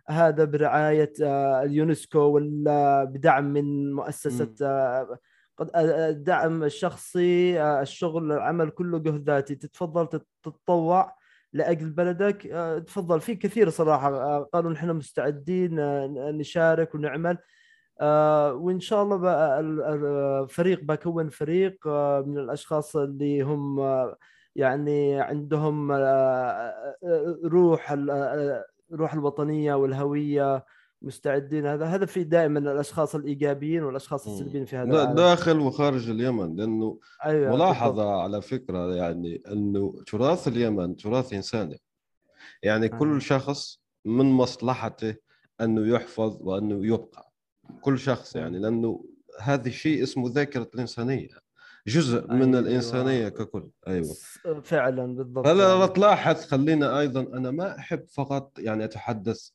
[0.09, 5.19] هذا برعاية آه، اليونسكو ولا بدعم من مؤسسة آه،
[5.75, 9.55] آه، الدعم الشخصي الشغل العمل كله جهد ذاتي.
[9.55, 10.07] تتفضل
[10.43, 11.17] تتطوع
[11.53, 12.43] لأجل بلدك.
[12.87, 13.21] تفضل.
[13.21, 15.77] في كثير صراحة قالوا نحن مستعدين
[16.39, 17.39] نشارك ونعمل.
[18.01, 24.17] آه وإن شاء الله بقى الفريق بكون فريق آه من الأشخاص اللي هم آه
[24.57, 30.65] يعني عندهم آه، آه، روح آه، روح الوطنية والهوية
[31.03, 31.67] مستعدين.
[31.67, 35.15] هذا هذا في دائما الأشخاص الإيجابيين والأشخاص السلبيين في هذا العالم.
[35.15, 38.21] داخل وخارج اليمن لأنه أيوة ملاحظة بالضبط.
[38.21, 41.81] على فكرة يعني إنه تراث اليمن تراث إنساني.
[42.63, 45.15] يعني كل شخص من مصلحته
[45.61, 47.28] إنه يحفظ وإنه يبقى.
[47.81, 49.05] كل شخص يعني لأنه
[49.41, 51.29] هذا الشيء اسمه ذاكرة الإنسانية
[51.87, 52.59] جزء من أيوة.
[52.59, 54.15] الإنسانية ككل أيوه
[54.63, 55.89] فعلا بالضبط هلا يعني.
[55.89, 59.51] تلاحظ خلينا أيضا أنا ما أحب فقط يعني أتحدث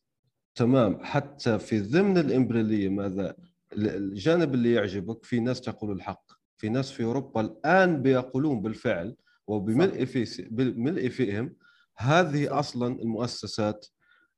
[0.55, 3.35] تمام حتى في ضمن الامبرياليه ماذا
[3.73, 6.23] الجانب اللي يعجبك في ناس تقول الحق
[6.57, 9.15] في ناس في أوروبا الآن بيقولون بالفعل
[9.47, 11.55] وبملء في بملء فيهم
[11.97, 12.59] هذه.
[12.59, 13.87] أصلا المؤسسات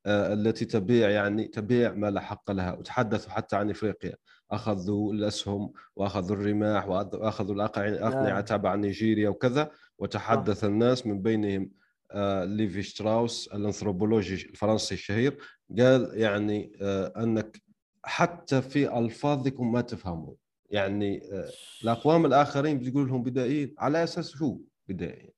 [0.06, 2.74] التي تبيع يعني تبيع ما لا حق لها.
[2.74, 4.16] وتحدثوا حتى عن إفريقيا.
[4.52, 8.40] أخذوا الأسهم وأخذوا الرماح وأخذوا الاقنعه نعم.
[8.40, 9.72] تبع نيجيريا وكذا.
[9.98, 11.72] وتحدث الناس من بينهم
[12.12, 15.38] آه، ليفي شتراوس الأنثروبولوجي الفرنسي الشهير.
[15.80, 17.62] قال يعني آه، أنك
[18.04, 20.36] حتى في ألفاظكم ما تفهمون.
[20.70, 21.50] يعني آه،
[21.84, 23.76] الأقوام الآخرين بتقول لهم بدائيين.
[23.78, 25.32] على أساس شو بدائيين؟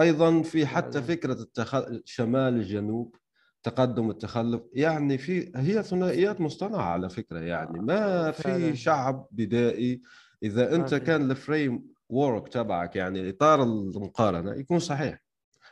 [0.00, 1.06] أيضا في حتى فعلا.
[1.06, 1.82] فكرة التخ...
[2.04, 3.16] شمال الجنوب.
[3.62, 8.70] تقدم التخلف يعني في هي ثنائيات مصطنعة على فكرة يعني ما فعلا.
[8.70, 10.02] في شعب بدائي
[10.42, 11.00] إذا أنت في.
[11.00, 15.22] كان ال framework تبعك يعني إطار المقارنة يكون صحيح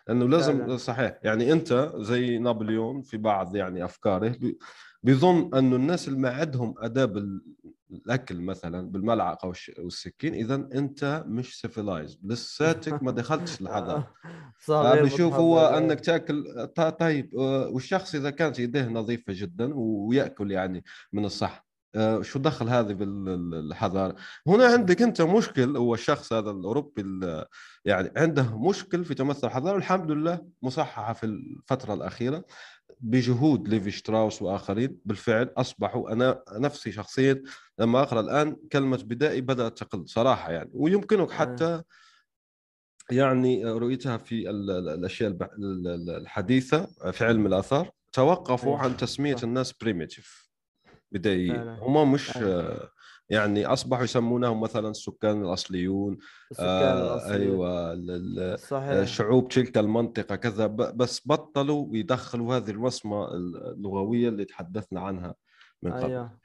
[0.09, 0.76] لأنه لازم.
[0.76, 4.59] صحيح يعني أنت زي نابليون في بعض يعني أفكاره بي-
[5.03, 7.41] بيظن انه الناس اللي ما عندهم أداب
[7.93, 13.62] الأكل مثلا بالملعقة والسكين اذا أنت مش civilized لساتك ما دخلتش
[14.59, 15.78] صار غير بشوف هو متحضر.
[15.78, 16.66] أنك تأكل
[17.01, 21.66] طيب آه، والشخص إذا كانت يديه نظيفة جدا ويأكل يعني من الصح.
[21.95, 24.14] آه، شو دخل هذه بالحضارة؟
[24.47, 27.45] هنا عندك أنت مشكل هو الشخص هذا الأوروبي ال-
[27.84, 29.74] يعني عنده مشكل في تمثل الحضارة.
[29.74, 32.45] والحمد لله مصححة في الفترة الأخيرة.
[33.01, 37.43] بجهود ليفي شتراوس وآخرين بالفعل أصبحوا أنا نفسي شخصيا
[37.78, 41.82] لما أقرأ الآن كلمة بدائي بدأت تقل صراحة يعني ويمكنك حتى
[43.11, 45.36] يعني رؤيتها في ال- ال- الأشياء
[46.09, 48.82] الحديثة في علم الآثار توقفوا أيوة.
[48.82, 49.36] عن تسمية.
[49.43, 50.51] الناس primitive
[51.12, 51.68] بدائيين.
[51.68, 52.36] هم مش.
[52.36, 52.91] آه،
[53.31, 56.18] يعني أصبحوا يسمونهم مثلا السكان الأصليون
[56.51, 57.33] السكان آه.
[57.33, 59.05] أيوه صحيح.
[59.05, 60.66] شعوب تلك المنطقة كذا.
[60.66, 65.35] بس بطلوا يدخلوا هذه الوصمة اللغوية اللي تحدثنا عنها
[65.83, 66.05] من قبل.
[66.05, 66.39] أيوه.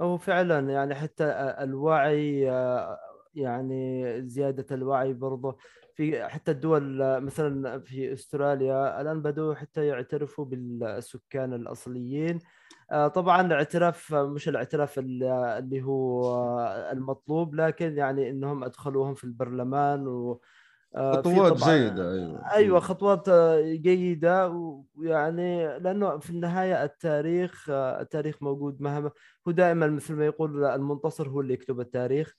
[0.00, 1.24] هو فعلا يعني حتى
[1.60, 2.98] الوعي آه،
[3.34, 5.56] يعني زيادة الوعي برضه
[5.94, 12.34] في حتى الدول آه، مثلا في أستراليا الآن بدأوا حتى يعترفوا بالسكان الأصليين.
[12.34, 12.61] آه،
[13.14, 15.22] طبعا الاعتراف آه، مش الاعتراف ال-
[15.58, 20.40] اللي هو آه، المطلوب لكن يعني إنهم أدخلوهم في البرلمان و
[20.94, 22.52] آه، خطوات جيدة أيوه.
[22.54, 24.48] أيوه خطوات آه، جيدة
[24.96, 29.10] ويعني لأنه في النهاية التاريخ آه، التاريخ موجود مهما
[29.48, 32.34] هو دائما مثل ما يقول المنتصر هو اللي يكتب التاريخ.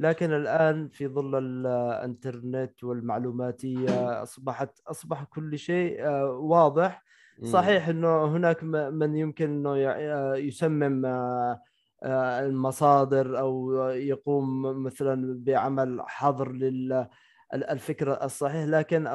[0.00, 1.34] لكن الآن في ظل
[1.66, 7.04] الإنترنت والمعلوماتية أصبحت أصبح كل شيء آه، واضح.
[7.44, 11.62] صحيح إنه هناك من يمكن إنه آه، يسمم آه،
[12.02, 16.92] آه، المصادر أو يقوم مثلا بعمل حظر لل
[17.54, 19.06] ال- الفكرة الصحيح لكن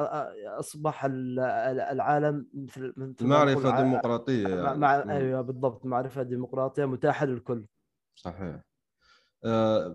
[1.04, 1.40] ال-
[1.80, 4.78] العالم مثل معرفة ديمقراطية مع يعني.
[4.78, 5.12] مع-.
[5.16, 7.66] أيوة بالضبط معرفة ديمقراطية متاحة للكل
[8.14, 8.60] صحيح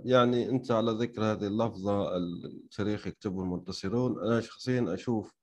[0.06, 5.39] يعني أنت على ذكر هذه اللفظة التاريخ يكتبه المنتصرون أنا شخصيا أشوف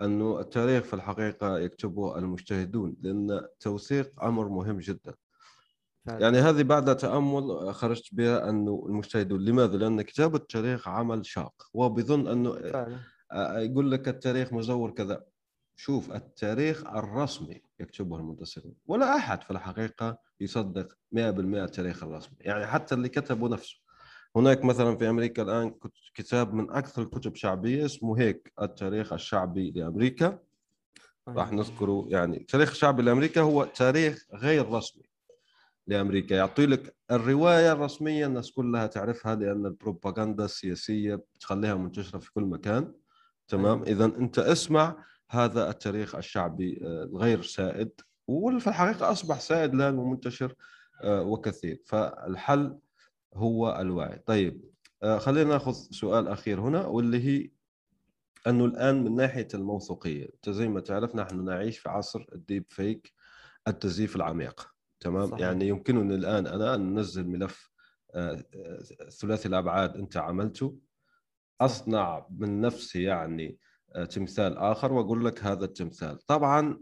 [0.00, 5.14] أنه التاريخ في الحقيقة يكتبه المجتهدون لأن التوثيق أمر مهم جدا
[6.06, 6.20] فعلا.
[6.20, 12.26] يعني هذه بعد تأمل خرجت بها أنه المجتهدون لماذا؟ لأن كتابه التاريخ عمل شاق وبظن
[12.26, 12.98] أنه فعلا
[13.62, 15.24] يقول لك التاريخ مزور كذا
[15.76, 22.94] شوف التاريخ الرسمي يكتبه المنتصرون ولا أحد في الحقيقة يصدق 100% التاريخ الرسمي يعني حتى
[22.94, 23.85] اللي كتبه نفسه
[24.36, 29.70] هناك مثلا في أمريكا الآن كت- كتاب من أكثر الكتب شعبية اسمه هيك التاريخ الشعبي
[29.70, 30.38] لأمريكا.
[31.28, 32.06] راح نذكره.
[32.08, 35.02] يعني التاريخ الشعبي لأمريكا هو تاريخ غير رسمي
[35.86, 36.34] لأمريكا.
[36.34, 42.92] يعطي لك الرواية الرسمية الناس كلها تعرفها لأن البروباغندا السياسية بتخليها منتشرة في كل مكان.
[43.48, 43.82] تمام.
[43.82, 44.96] اذا أنت اسمع
[45.30, 47.90] هذا التاريخ الشعبي آه، الغير سائد
[48.28, 50.54] وفي الحقيقة أصبح سائد الان ومنتشر
[51.02, 51.82] آه، وكثير.
[51.86, 52.78] فالحل
[53.36, 54.18] هو الوعي.
[54.26, 54.64] طيب
[55.02, 57.50] آه، خلينا ناخذ سؤال أخير هنا واللي هي
[58.46, 63.12] أنه الآن من ناحية الموثوقية أنت زي ما تعرف نحن نعيش في عصر الديب فيك
[63.68, 65.40] التزييف العميق تمام؟ صحيح.
[65.40, 67.70] يعني يمكنني الآن أنا أن انزل ملف
[68.14, 70.78] آه، آه، ثلاثي الأبعاد أنت عملته.
[71.60, 73.58] أصنع من نفسي يعني
[74.10, 76.18] تمثال آخر وأقول لك هذا التمثال.
[76.18, 76.78] طبعا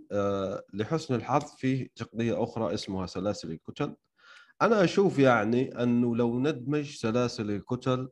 [0.73, 3.97] لحسن الحظ في تقنيه أخرى اسمها سلاسل الكتل.
[4.63, 8.09] أنا أشوف يعني أنه لو ندمج سلاسل الكتل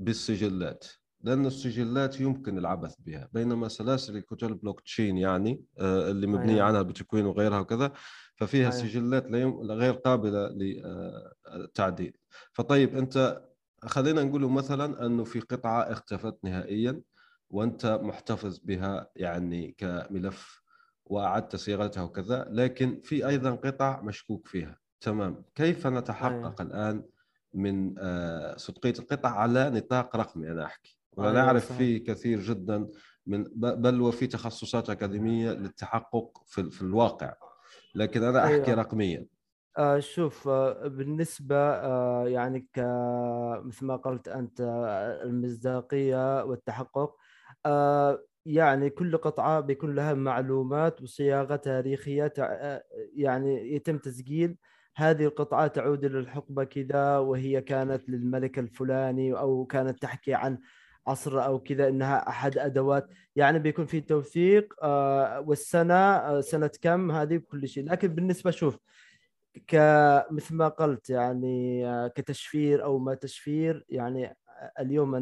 [0.00, 0.86] بالسجلات
[1.20, 6.64] لأن السجلات يمكن العبث بها بينما سلاسل الكتل بلوك تشين يعني آه، اللي مبنية أيوة.
[6.66, 7.92] عنها البيتكوين وغيرها وكذا
[8.36, 8.82] ففيها أيوة.
[8.82, 9.26] سجلات
[9.70, 12.16] غير قابلة للتعديل
[12.52, 13.44] فطيب أنت
[13.82, 17.02] خلينا نقول مثلا أنه في قطعة اختفت نهائيا
[17.50, 20.62] وأنت محتفظ بها يعني كملف
[21.04, 25.44] وأعدت صياغتها وكذا لكن في أيضا قطع مشكوك فيها تمام.
[25.54, 27.04] كيف نتحقق الآن
[27.54, 30.98] من آه، صدقية القطع على نطاق رقمي؟ أنا أحكي.
[31.16, 31.78] ولا أيوة، نعرف صحيح.
[31.78, 32.88] فيه كثير جدا
[33.26, 37.34] من بل وفي تخصصات أكاديمية للتحقق في, في الواقع.
[37.94, 38.74] لكن أنا أحكي أيوة.
[38.74, 39.26] رقميا.
[39.78, 42.68] آه شوف آه بالنسبة آه يعني
[43.64, 47.16] مثل ما قلت أنت آه، المصداقية والتحقق
[47.66, 52.32] آه يعني كل قطعة بيكون لها معلومات وصياغة تاريخية
[53.14, 54.58] يعني يتم تسجيل.
[54.98, 60.58] هذه القطعة تعود إلى الحقبة كذا وهي كانت للملك الفلاني أو كانت تحكي عن
[61.06, 63.08] عصر أو كذا إنها أحد أدوات.
[63.36, 67.84] يعني بيكون في توثيق آه والسنة آه سنة كم هذه؟ بكل شيء.
[67.84, 68.78] لكن بالنسبة شوف
[69.66, 74.36] كمثل ما قلت يعني آه، كتشفير أو ما تشفير يعني
[74.80, 75.14] اليوم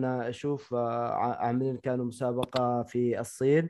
[0.72, 3.68] آه، ع- عاملين كانوا مسابقة في الصين.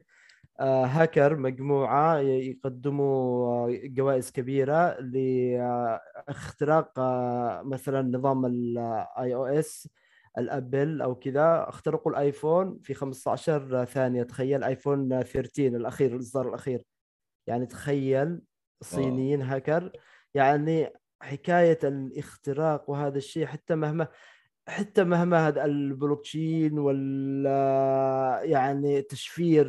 [0.64, 9.88] هاكر مجموعة يقدموا آه، جوائز كبيرة لاختراق آه، مثلا نظام ال iOS
[10.38, 11.68] الأبل أو كذا.
[11.68, 14.22] اخترقوا الآيفون في 15 ثانية.
[14.22, 16.82] تخيل آيفون 13 الأخير الإصدار الأخير.
[17.46, 18.40] يعني تخيل
[18.82, 19.92] صينيين هاكر.
[20.34, 20.92] يعني
[21.22, 24.08] حكاية الاختراق وهذا الشيء حتى مهما
[24.68, 27.46] حتى مهما هذا البلوكشين وال
[28.50, 29.66] يعني تشفير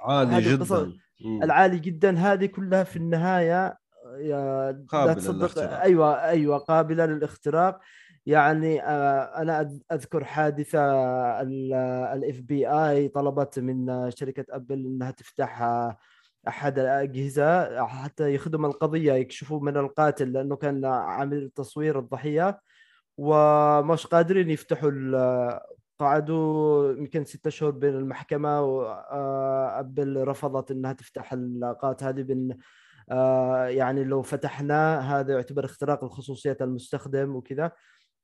[0.00, 0.92] عالي جدا.
[1.42, 2.16] العالي جدا.
[2.18, 3.78] هذه كلها في النهاية
[4.18, 5.34] يا لا قابلة تصدق.
[5.34, 5.80] للاختراق.
[5.80, 7.80] أيوه أيوه قابلة للاختراق.
[8.26, 10.80] يعني آه، أنا أذكر حادثة
[12.12, 15.96] الإف بي آي طلبت من شركة أبل إنها تفتح آه،
[16.48, 22.60] أحد الأجهزة حتى يخدم القضية يكشفوا من القاتل لأنه كان عامل تصوير الضحية.
[23.18, 24.90] ومش قادرين يفتحوا
[25.98, 32.56] قعدوا يمكن ستة شهور بين المحكمة وأبل رفضت أنها تفتح النقاط هذه بأن
[33.10, 37.72] آه، يعني لو فتحناه هذا يعتبر اختراق لخصوصية المستخدم وكذا.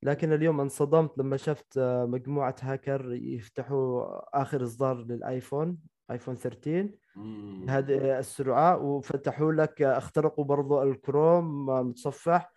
[0.03, 4.05] لكن اليوم انصدمت لما شفت آه، مجموعة هاكر يفتحوا
[4.43, 5.79] آخر إصدار للآيفون
[6.11, 7.67] آيفون 13 مم.
[7.69, 12.53] هذه السرعة وفتحوا لك اخترقوا برضو الكروم متصفح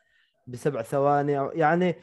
[0.47, 1.31] بسبع ثواني.
[1.53, 1.95] يعني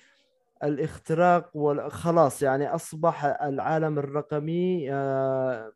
[0.62, 5.72] الاختراق وال- خلاص يعني أصبح العالم الرقمي آه،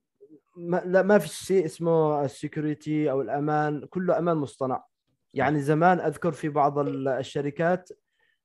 [0.57, 4.85] ما لا ما في شيء اسمه ال security أو الأمان كله أمان مصطنع
[5.35, 7.89] يعني زمان أذكر في بعض ال- الشركات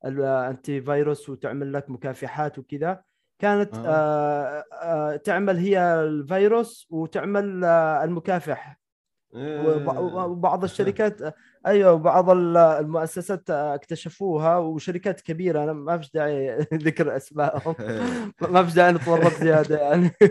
[0.06, 3.02] ال antivirus وتعمل لك مكافحات وكذا
[3.40, 3.80] كانت آه.
[3.88, 4.64] آه.
[4.74, 8.80] آه تعمل هي الفيروس وتعمل آه المكافح
[9.36, 9.88] إيه.
[10.00, 11.36] وبعض الشركات
[11.68, 17.76] أيوه وبعض ال- المؤسسات اكتشفوها وشركات كبيرة أنا ما فيش داعي ذكر أسمائهم.
[18.42, 20.12] ما فيش داعي نتورط زيادة يعني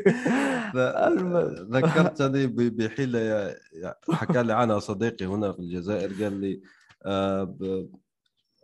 [1.74, 6.60] ذكرتني ب- بحيلة يا- يا- حكى لي عنها صديقي هنا في الجزائر قال لي
[7.06, 7.56] آه،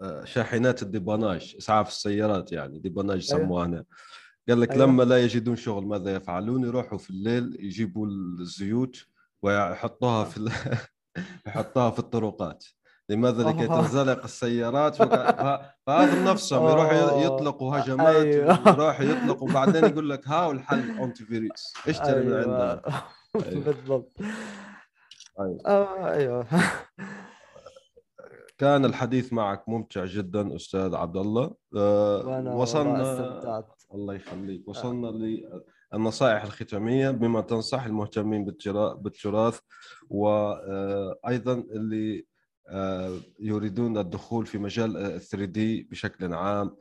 [0.02, 3.44] آه، شاحنات ال dépannage إسعاف السيارات يعني dépannage أيوة.
[3.44, 3.84] سموها هنا
[4.48, 4.84] قال لك أيوة.
[4.86, 8.96] لما لا يجدون شغل ماذا يفعلون يروحوا في الليل يجيبوا الزيوت
[9.42, 10.50] ويحطوها في
[11.16, 11.22] ال...
[11.46, 12.64] يحطوها في الطرقات.
[13.08, 13.80] لماذا؟ لكي آه.
[13.80, 14.96] تنزلق السيارات.
[15.86, 17.24] فهذا نفسهم يروحوا آه.
[17.24, 18.58] يطلقوا هجمات أيوة.
[18.68, 22.82] يروحوا يطلقوا وبعدين يقول لك ها الحل انتي فيروس اشتري من عندنا؟
[23.46, 23.64] أيوة.
[23.64, 24.16] بالضبط.
[25.40, 25.60] أيوة.
[25.66, 26.46] آه أيوه.
[28.58, 31.54] كان الحديث معك ممتع جدا أستاذ عبد الله.
[31.76, 33.64] آه، وصلنا
[33.94, 34.68] الله يخليك.
[34.68, 35.10] وصلنا
[35.94, 39.58] للنصائح الختامية بما تنصح المهتمين بالترا- بالتراث
[40.10, 42.26] وأيضا اللي
[42.68, 46.76] آه، يريدون الدخول في مجال ال 3 دي بشكل عام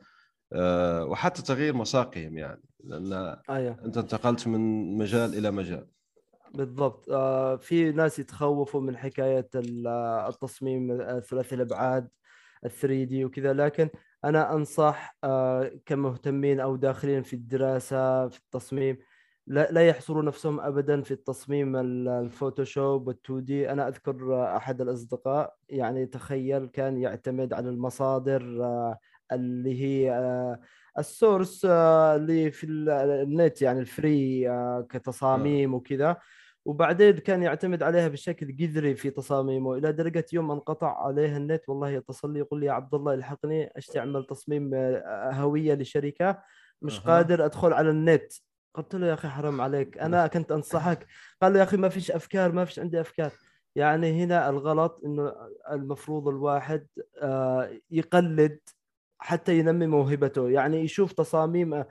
[0.52, 3.84] آه، وحتى تغيير مساقهم يعني لأن أيوه.
[3.84, 5.86] أنت انتقلت من مجال إلى مجال.
[6.54, 7.10] بالضبط.
[7.10, 12.08] آه، في ناس يتخوفوا من حكاية ال- آه، التصميم الثلاثي الأبعاد
[12.64, 13.88] ال 3 دي وكذا لكن
[14.26, 18.98] أنا أنصح آه، كمهتمين أو داخلين في الدراسة في التصميم
[19.46, 23.70] لا لا يحصروا نفسهم أبدا في التصميم ال- الفوتوشوب وال 2 D.
[23.72, 28.98] أنا أذكر آه، أحد الأصدقاء يعني تخيل كان يعتمد على المصادر آه،
[29.32, 30.12] اللي هي
[30.98, 34.48] ال source اللي في ال- النت يعني ال free
[34.88, 36.16] كتصاميم وكذا.
[36.66, 39.74] وبعدين كان يعتمد عليها بشكل جذري في تصاميمه.
[39.74, 43.70] إلى درجة يوم انقطع عليه النت والله يتصل لي يقول لي يا عبد الله الحقني
[43.76, 46.42] اشتي اعمل تصميم آه، هوية لشركة
[46.82, 47.00] مش.
[47.00, 48.32] قادر أدخل على النت.
[48.74, 51.06] قلت له يا أخي حرام عليك أنا كنت أنصحك.
[51.42, 53.30] قال لي يا أخي ما فيش أفكار ما فيش عندي أفكار.
[53.76, 55.32] يعني هنا الغلط إنه
[55.70, 56.86] المفروض الواحد
[57.22, 58.58] آه، يقلد
[59.18, 60.48] حتى ينمي موهبته.
[60.48, 61.88] يعني يشوف تصاميم آه،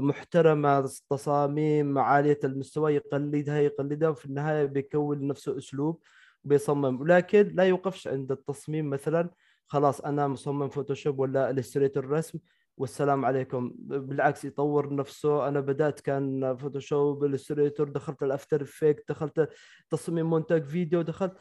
[0.00, 6.02] محترمة تصاميم عالية المستوى يقلدها يقلدها وفي النهاية بيكون نفسه أسلوب
[6.44, 7.00] بيصمم.
[7.00, 9.30] ولكن لا يوقفش عند التصميم مثلا
[9.66, 12.38] خلاص أنا مصمم فوتوشوب ولا إلستريتور الرسم
[12.76, 13.72] والسلام عليكم.
[13.78, 15.48] بالعكس يطور نفسه.
[15.48, 19.48] أنا بدأت كان فوتوشوب إلستريتور دخلت الأفتر إفكت دخلت
[19.90, 21.36] تصميم مونتاج فيديو دخلت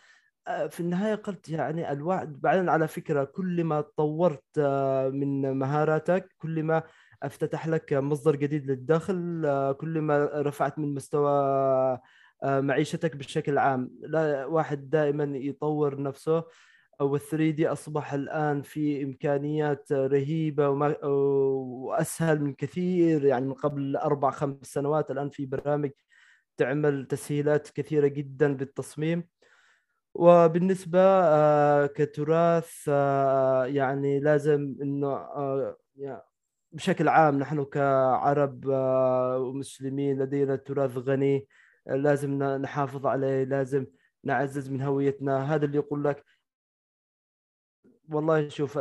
[0.48, 6.36] آه، في النهاية قلت يعني الوعد بعدين على فكرة كل ما طورت آه، من مهاراتك
[6.38, 6.84] كل ما
[7.24, 12.00] أفتتح لك مصدر جديد للدخل آه، كل ما رفعت من مستوى
[12.44, 13.92] معيشتك بشكل عام.
[14.02, 16.44] لا واحد دائما يطور نفسه
[17.02, 23.26] وال 3 دي أصبح الآن في إمكانيات رهيبة وأسهل من كثير.
[23.26, 25.92] يعني من قبل أربع خمس سنوات الآن في برامج
[26.58, 29.24] تعمل تسهيلات كثيرة جدا بالتصميم.
[30.14, 35.78] وبالنسبة آه، كتراث آه، يعني لازم إنه آه،
[36.72, 38.66] بشكل عام نحن كعرب
[39.40, 41.48] ومسلمين لدينا تراث غني
[41.88, 43.86] لازم نحافظ عليه لازم
[44.24, 45.56] نعزز من هويتنا.
[45.56, 46.24] هذا اللي يقول لك.
[48.10, 48.78] والله شوف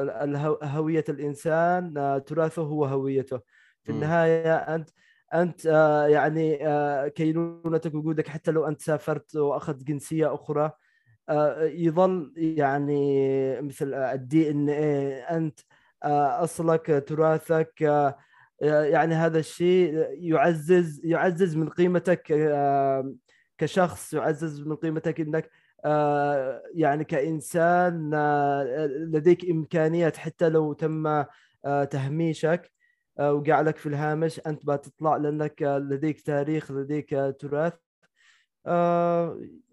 [0.62, 1.95] هوية الإنسان
[2.26, 3.41] تراثه هو هويته.
[3.82, 4.91] في النهاية أنت
[5.34, 5.64] أنت
[6.11, 6.59] يعني
[7.11, 10.70] كينونتك وجودك حتى لو أنت سافرت وأخذت جنسية أخرى
[11.61, 15.61] يظل يعني مثل الدي إن اي أنت
[16.05, 17.80] أصلك تراثك
[18.61, 22.22] يعني هذا الشيء يعزز يعزز من قيمتك
[23.59, 25.51] كشخص يعزز من قيمتك إنك
[26.74, 28.11] يعني كإنسان
[29.12, 31.24] لديك إمكانيات حتى لو تم
[31.90, 32.72] تهميشك
[33.20, 37.74] وجعلك في الهامش أنت بتطلع لأنك لديك تاريخ لديك تراث.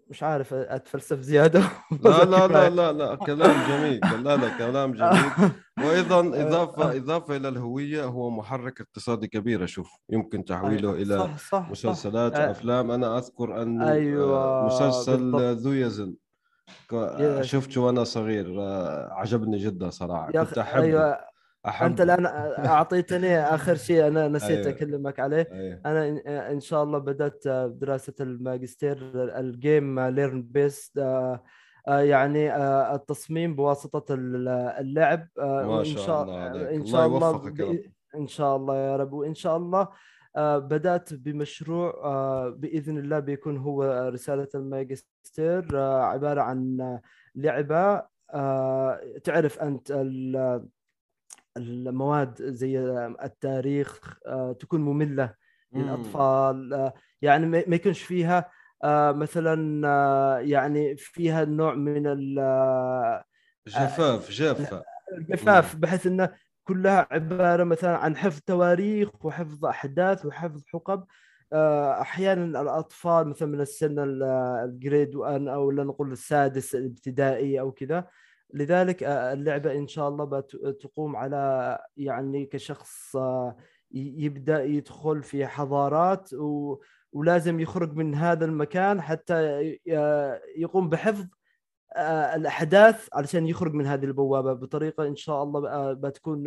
[0.07, 1.59] مش عارف اتفلسف زيادة.
[2.05, 5.31] لا لا لا لا لا كلام جميل لا لا كلام جميل.
[5.83, 9.91] وأيضا إضافة إضافة إلى الهوية هو محرك اقتصادي كبير أشوف.
[10.09, 11.01] يمكن تحويله أيوة.
[11.01, 12.39] إلى صح صح مسلسلات صح.
[12.39, 12.91] أفلام.
[12.91, 14.65] أنا أذكر انه أيوة.
[14.65, 16.13] مسلسل ذو يزن.
[17.41, 18.61] شفته وأنا صغير.
[19.11, 20.31] عجبني جدا صراحة.
[20.31, 20.83] كنت أحبه.
[20.83, 21.34] أيوة.
[21.67, 21.85] أحب.
[21.85, 22.25] أنت الآن
[22.65, 24.69] أعطيتني آخر شيء أنا نسيت أيوه.
[24.69, 25.81] أكلمك عليه أيوه.
[25.85, 28.97] أنا ان شاء الله بدأت دراسة الماجستير
[29.39, 30.99] ال game learn based
[31.87, 34.13] يعني آه، التصميم بواسطة
[34.79, 37.83] اللعب آه، ما شاء الله عليك إن شاء الله, الله
[38.15, 39.87] إن شاء الله يا رب وإن شاء الله
[40.35, 41.93] آه، بدأت بمشروع
[42.49, 46.99] بإذن الله بيكون هو رسالة الماجستير عبارة عن
[47.35, 48.15] لعبة
[49.23, 49.91] تعرف أنت
[51.57, 52.79] المواد زي
[53.23, 55.33] التاريخ آه، تكون مملة
[55.73, 58.51] للأطفال آه، يعني ما يكونش فيها
[58.83, 62.03] آه، مثلا يعني فيها نوع من
[63.67, 64.83] جفاف جافة.
[65.11, 66.29] جفاف بحيث انه
[66.63, 71.05] كلها عبارة مثلا عن حفظ تواريخ وحفظ أحداث وحفظ حقب.
[72.01, 73.95] أحيانا الأطفال مثلا من السن
[74.63, 78.07] الجريد 1 أو نقول السادس الابتدائي أو كذا
[78.53, 83.55] لذلك آه، اللعبة إن شاء الله بتقوم على يعني كشخص آه،
[83.91, 86.77] يبدأ يدخل في حضارات و...
[87.13, 89.61] ولازم يخرج من هذا المكان حتى
[90.57, 91.25] يقوم بحفظ
[91.95, 94.53] آه، الأحداث علشان يخرج من هذه البوابة.
[94.53, 96.43] بطريقة إن شاء الله بتكون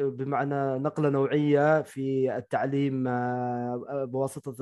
[0.00, 3.04] بمعنى نقلة نوعية في التعليم
[4.04, 4.56] بواسطة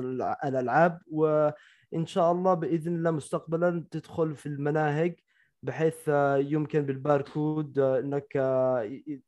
[0.45, 1.01] الألعاب.
[1.11, 5.15] وإن شاء الله بإذن الله مستقبلا تدخل في المناهج
[5.63, 8.33] بحيث يمكن بالباركود إنك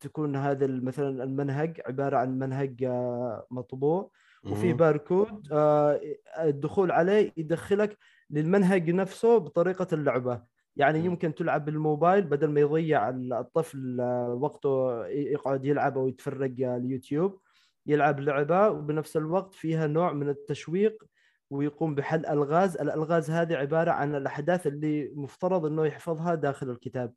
[0.00, 2.84] تكون هذا مثلا المنهج عبارة عن منهج
[3.50, 4.10] مطبوع.
[4.44, 5.48] وفي باركود
[6.40, 7.98] الدخول عليه يدخلك
[8.30, 10.42] للمنهج نفسه بطريقة اللعبة.
[10.76, 14.00] يعني يمكن تلعب بالموبايل بدل ما يضيع الطفل
[14.40, 17.40] وقته يقعد يلعب أو يتفرج اليوتيوب
[17.86, 21.04] يلعب لعبة وبنفس الوقت فيها نوع من التشويق
[21.50, 22.76] ويقوم بحل الغاز.
[22.76, 27.14] الألغاز هذه عبارة عن الأحداث اللي مفترض إنه يحفظها داخل الكتاب.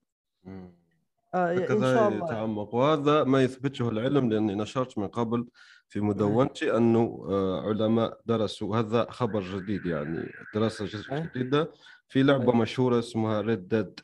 [1.36, 2.26] آه إن شاء الله.
[2.26, 2.76] يتعمق.
[2.76, 5.48] وهذا ما يثبته العلم لأني نشرت من قبل
[5.88, 8.78] في مدونتي أنه آه، علماء درسوا.
[8.78, 11.72] هذا خبر جديد يعني دراسة جديدة
[12.08, 14.00] في لعبة مشهورة اسمها ريد ديد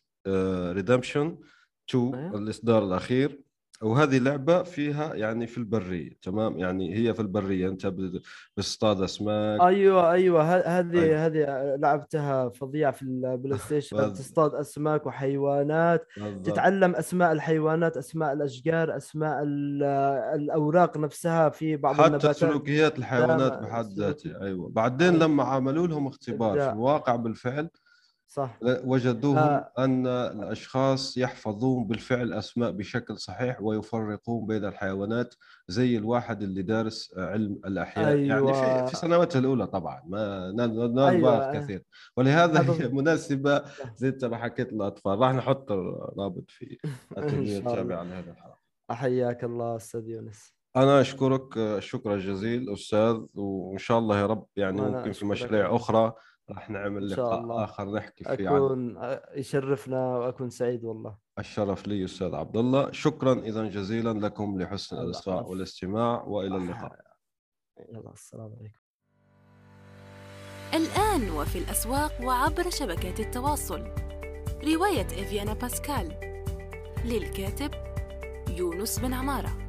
[0.76, 1.38] Redemption
[1.90, 3.42] 2 الإصدار الأخير.
[3.82, 7.88] وهذه لعبة فيها يعني في البرية تمام يعني هي في البرية أنت
[8.58, 10.44] بتصطاد أسماك أيوه أيوه
[10.80, 11.26] هذه أيوة.
[11.26, 16.46] هذه لعبتها فظيعة في ال PlayStation تصطاد أسماك وحيوانات بالضبط.
[16.46, 19.44] تتعلم أسماء الحيوانات أسماء الأشجار أسماء
[20.36, 25.24] الأوراق نفسها في بعض حتى النباتات سلوكيات الحيوانات بحد ذاتها أيوه بعدين أيوة.
[25.28, 27.70] لما عملوا لهم اختبار في الواقع بالفعل
[28.32, 28.60] صح.
[28.64, 29.72] وجدوهم آه.
[29.78, 35.36] أن الأشخاص يحفظون بالفعل أسماء بشكل صحيح ويفرقون بين الحيوانات
[35.68, 38.08] زي الواحد اللي دارس علم الأحياء.
[38.08, 38.52] أيوة.
[38.52, 41.54] يعني في, في سنواته الأولى طبعا ما نال أيوة.
[41.54, 41.84] كثير.
[42.18, 43.64] ولهذا هي مناسبة
[43.96, 45.72] زي أنت ما حكيت للأطفال راح نحط
[46.20, 46.78] رابط في
[47.18, 48.60] التنويه التابع لهذا الحلقة.
[48.92, 50.54] أحياك الله أستاذ يونس.
[50.76, 56.14] أنا أشكرك الشكر الجزيل أستاذ وإن شاء الله يا رب يعني ممكن في مشاريع أخرى
[56.52, 57.64] راح نعمل لقاء الله.
[57.64, 59.20] آخر نحكي فيه أكون عن...
[59.34, 61.18] يشرفنا وأكون سعيد والله.
[61.40, 62.92] الشرف لي أستاذ عبد الله.
[62.92, 67.00] شكرا اذا جزيلا لكم لحسن الاصغاء والاستماع وإلى اللقاء.
[67.90, 68.80] يلا السلام عليكم.
[70.74, 73.82] الآن وفي الأسواق وعبر شبكات التواصل.
[74.64, 76.20] رواية إفيانا باسكال
[77.06, 77.72] للكاتب
[78.58, 79.69] يونس بن عمارة.